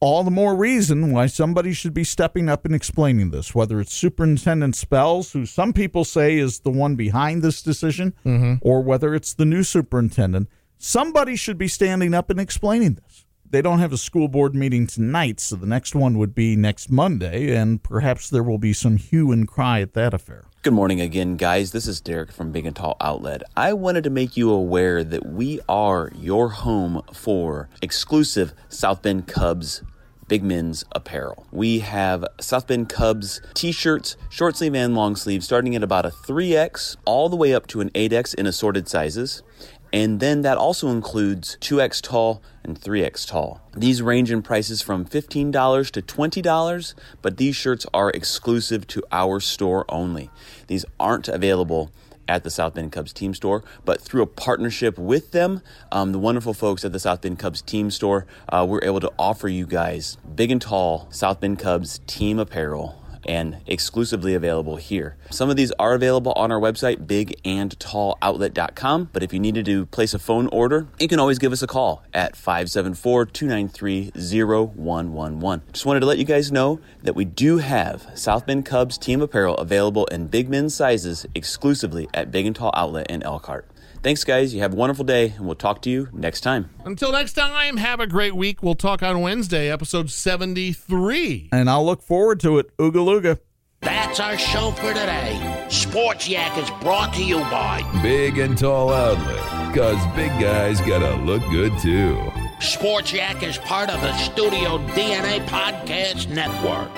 All 0.00 0.24
the 0.24 0.30
more 0.32 0.56
reason 0.56 1.12
why 1.12 1.26
somebody 1.28 1.72
should 1.72 1.94
be 1.94 2.02
stepping 2.02 2.48
up 2.48 2.64
and 2.64 2.74
explaining 2.74 3.30
this, 3.30 3.54
whether 3.54 3.78
it's 3.78 3.94
Superintendent 3.94 4.74
Spells, 4.74 5.30
who 5.30 5.46
some 5.46 5.72
people 5.72 6.04
say 6.04 6.36
is 6.36 6.58
the 6.58 6.70
one 6.72 6.96
behind 6.96 7.42
this 7.42 7.62
decision, 7.62 8.12
Mm-hmm. 8.24 8.54
or 8.60 8.82
whether 8.82 9.14
it's 9.14 9.34
the 9.34 9.44
new 9.44 9.62
superintendent. 9.62 10.48
Somebody 10.78 11.36
should 11.36 11.58
be 11.58 11.68
standing 11.68 12.12
up 12.12 12.28
and 12.28 12.40
explaining 12.40 12.94
this. 12.94 13.24
They 13.48 13.62
don't 13.62 13.78
have 13.78 13.92
a 13.92 13.98
school 13.98 14.26
board 14.26 14.56
meeting 14.56 14.88
tonight, 14.88 15.38
so 15.38 15.54
the 15.54 15.64
next 15.64 15.94
one 15.94 16.18
would 16.18 16.34
be 16.34 16.56
next 16.56 16.90
Monday, 16.90 17.54
and 17.54 17.80
perhaps 17.80 18.28
there 18.28 18.42
will 18.42 18.58
be 18.58 18.72
some 18.72 18.96
hue 18.96 19.30
and 19.30 19.46
cry 19.46 19.80
at 19.80 19.94
that 19.94 20.12
affair. 20.12 20.46
Good 20.62 20.72
morning 20.72 21.00
again, 21.00 21.36
guys. 21.36 21.70
This 21.70 21.86
is 21.86 22.00
Derek 22.00 22.32
from 22.32 22.50
Big 22.50 22.66
and 22.66 22.74
Tall 22.74 22.96
Outlet. 23.00 23.44
I 23.56 23.74
wanted 23.74 24.02
to 24.02 24.10
make 24.10 24.36
you 24.36 24.50
aware 24.50 25.04
that 25.04 25.24
we 25.24 25.60
are 25.68 26.10
your 26.16 26.48
home 26.48 27.00
for 27.12 27.68
exclusive 27.80 28.52
South 28.68 29.00
Bend 29.00 29.28
Cubs 29.28 29.82
Big 30.26 30.42
Men's 30.42 30.84
apparel. 30.90 31.46
We 31.52 31.78
have 31.78 32.24
South 32.40 32.66
Bend 32.66 32.88
Cubs 32.88 33.40
t 33.54 33.70
shirts, 33.70 34.16
short 34.30 34.56
sleeve 34.56 34.74
and 34.74 34.96
long 34.96 35.14
sleeve, 35.14 35.44
starting 35.44 35.76
at 35.76 35.84
about 35.84 36.04
a 36.04 36.10
3X 36.10 36.96
all 37.04 37.28
the 37.28 37.36
way 37.36 37.54
up 37.54 37.68
to 37.68 37.80
an 37.80 37.90
8X 37.90 38.34
in 38.34 38.46
assorted 38.46 38.88
sizes. 38.88 39.44
And 39.92 40.20
then 40.20 40.42
that 40.42 40.58
also 40.58 40.88
includes 40.88 41.56
2X 41.60 42.02
tall 42.02 42.42
and 42.62 42.78
3X 42.78 43.26
tall. 43.26 43.62
These 43.74 44.02
range 44.02 44.30
in 44.30 44.42
prices 44.42 44.82
from 44.82 45.04
$15 45.04 45.90
to 45.90 46.02
$20, 46.02 46.94
but 47.22 47.36
these 47.38 47.56
shirts 47.56 47.86
are 47.94 48.10
exclusive 48.10 48.86
to 48.88 49.02
our 49.10 49.40
store 49.40 49.86
only. 49.88 50.30
These 50.66 50.84
aren't 51.00 51.28
available 51.28 51.90
at 52.28 52.44
the 52.44 52.50
South 52.50 52.74
Bend 52.74 52.92
Cubs 52.92 53.12
team 53.12 53.32
store, 53.32 53.64
but 53.86 54.00
through 54.00 54.22
a 54.22 54.26
partnership 54.26 54.98
with 54.98 55.32
them, 55.32 55.62
um, 55.90 56.12
the 56.12 56.18
wonderful 56.18 56.52
folks 56.52 56.84
at 56.84 56.92
the 56.92 57.00
South 57.00 57.22
Bend 57.22 57.38
Cubs 57.38 57.62
team 57.62 57.90
store, 57.90 58.26
uh, 58.50 58.66
we're 58.68 58.84
able 58.84 59.00
to 59.00 59.10
offer 59.18 59.48
you 59.48 59.66
guys 59.66 60.18
big 60.34 60.50
and 60.50 60.60
tall 60.60 61.08
South 61.10 61.40
Bend 61.40 61.58
Cubs 61.58 62.00
team 62.06 62.38
apparel 62.38 62.97
and 63.28 63.58
exclusively 63.66 64.34
available 64.34 64.76
here. 64.76 65.16
Some 65.30 65.50
of 65.50 65.56
these 65.56 65.70
are 65.78 65.94
available 65.94 66.32
on 66.32 66.50
our 66.50 66.58
website, 66.58 67.06
bigandtalloutlet.com. 67.06 69.10
But 69.12 69.22
if 69.22 69.32
you 69.32 69.38
needed 69.38 69.66
to 69.66 69.86
place 69.86 70.14
a 70.14 70.18
phone 70.18 70.48
order, 70.48 70.88
you 70.98 71.06
can 71.06 71.20
always 71.20 71.38
give 71.38 71.52
us 71.52 71.62
a 71.62 71.66
call 71.66 72.02
at 72.14 72.34
574 72.34 73.26
293 73.26 74.12
0111. 74.16 75.62
Just 75.72 75.86
wanted 75.86 76.00
to 76.00 76.06
let 76.06 76.18
you 76.18 76.24
guys 76.24 76.50
know 76.50 76.80
that 77.02 77.14
we 77.14 77.26
do 77.26 77.58
have 77.58 78.10
South 78.14 78.46
Bend 78.46 78.64
Cubs 78.64 78.96
team 78.96 79.20
apparel 79.20 79.56
available 79.56 80.06
in 80.06 80.26
big 80.26 80.48
men's 80.48 80.74
sizes 80.74 81.26
exclusively 81.34 82.08
at 82.14 82.30
Big 82.30 82.46
and 82.46 82.56
Tall 82.56 82.72
Outlet 82.74 83.10
in 83.10 83.22
Elkhart. 83.22 83.66
Thanks, 84.02 84.24
guys. 84.24 84.54
You 84.54 84.60
have 84.60 84.72
a 84.72 84.76
wonderful 84.76 85.04
day, 85.04 85.34
and 85.36 85.44
we'll 85.46 85.54
talk 85.56 85.82
to 85.82 85.90
you 85.90 86.08
next 86.12 86.40
time. 86.42 86.70
Until 86.84 87.12
next 87.12 87.32
time, 87.34 87.76
have 87.78 88.00
a 88.00 88.06
great 88.06 88.34
week. 88.34 88.62
We'll 88.62 88.74
talk 88.74 89.02
on 89.02 89.20
Wednesday, 89.20 89.70
episode 89.70 90.10
73. 90.10 91.48
And 91.52 91.68
I'll 91.68 91.84
look 91.84 92.02
forward 92.02 92.40
to 92.40 92.58
it. 92.58 92.74
Ooga 92.78 92.92
Looga. 93.04 93.38
That's 93.80 94.18
our 94.18 94.36
show 94.36 94.72
for 94.72 94.92
today. 94.92 95.66
Sports 95.68 96.28
Yak 96.28 96.56
is 96.58 96.68
brought 96.82 97.12
to 97.14 97.22
you 97.24 97.38
by 97.42 97.82
Big 98.02 98.38
and 98.38 98.58
Tall 98.58 98.92
Outlet, 98.92 99.72
because 99.72 100.04
big 100.16 100.30
guys 100.40 100.80
gotta 100.80 101.14
look 101.22 101.42
good 101.50 101.72
too. 101.78 102.18
Sports 102.60 103.12
Yak 103.12 103.42
is 103.44 103.58
part 103.58 103.88
of 103.88 104.00
the 104.00 104.12
Studio 104.16 104.78
DNA 104.94 105.46
Podcast 105.46 106.28
Network. 106.28 106.90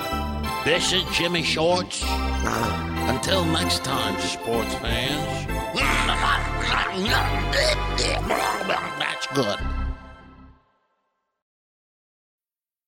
This 0.65 0.91
is 0.91 1.03
Jimmy 1.15 1.43
Shorts. 1.43 2.03
Until 2.03 3.45
next 3.45 3.83
time, 3.83 4.19
sports 4.19 4.73
fans. 4.75 5.60
That's 8.99 9.27
good. 9.33 9.80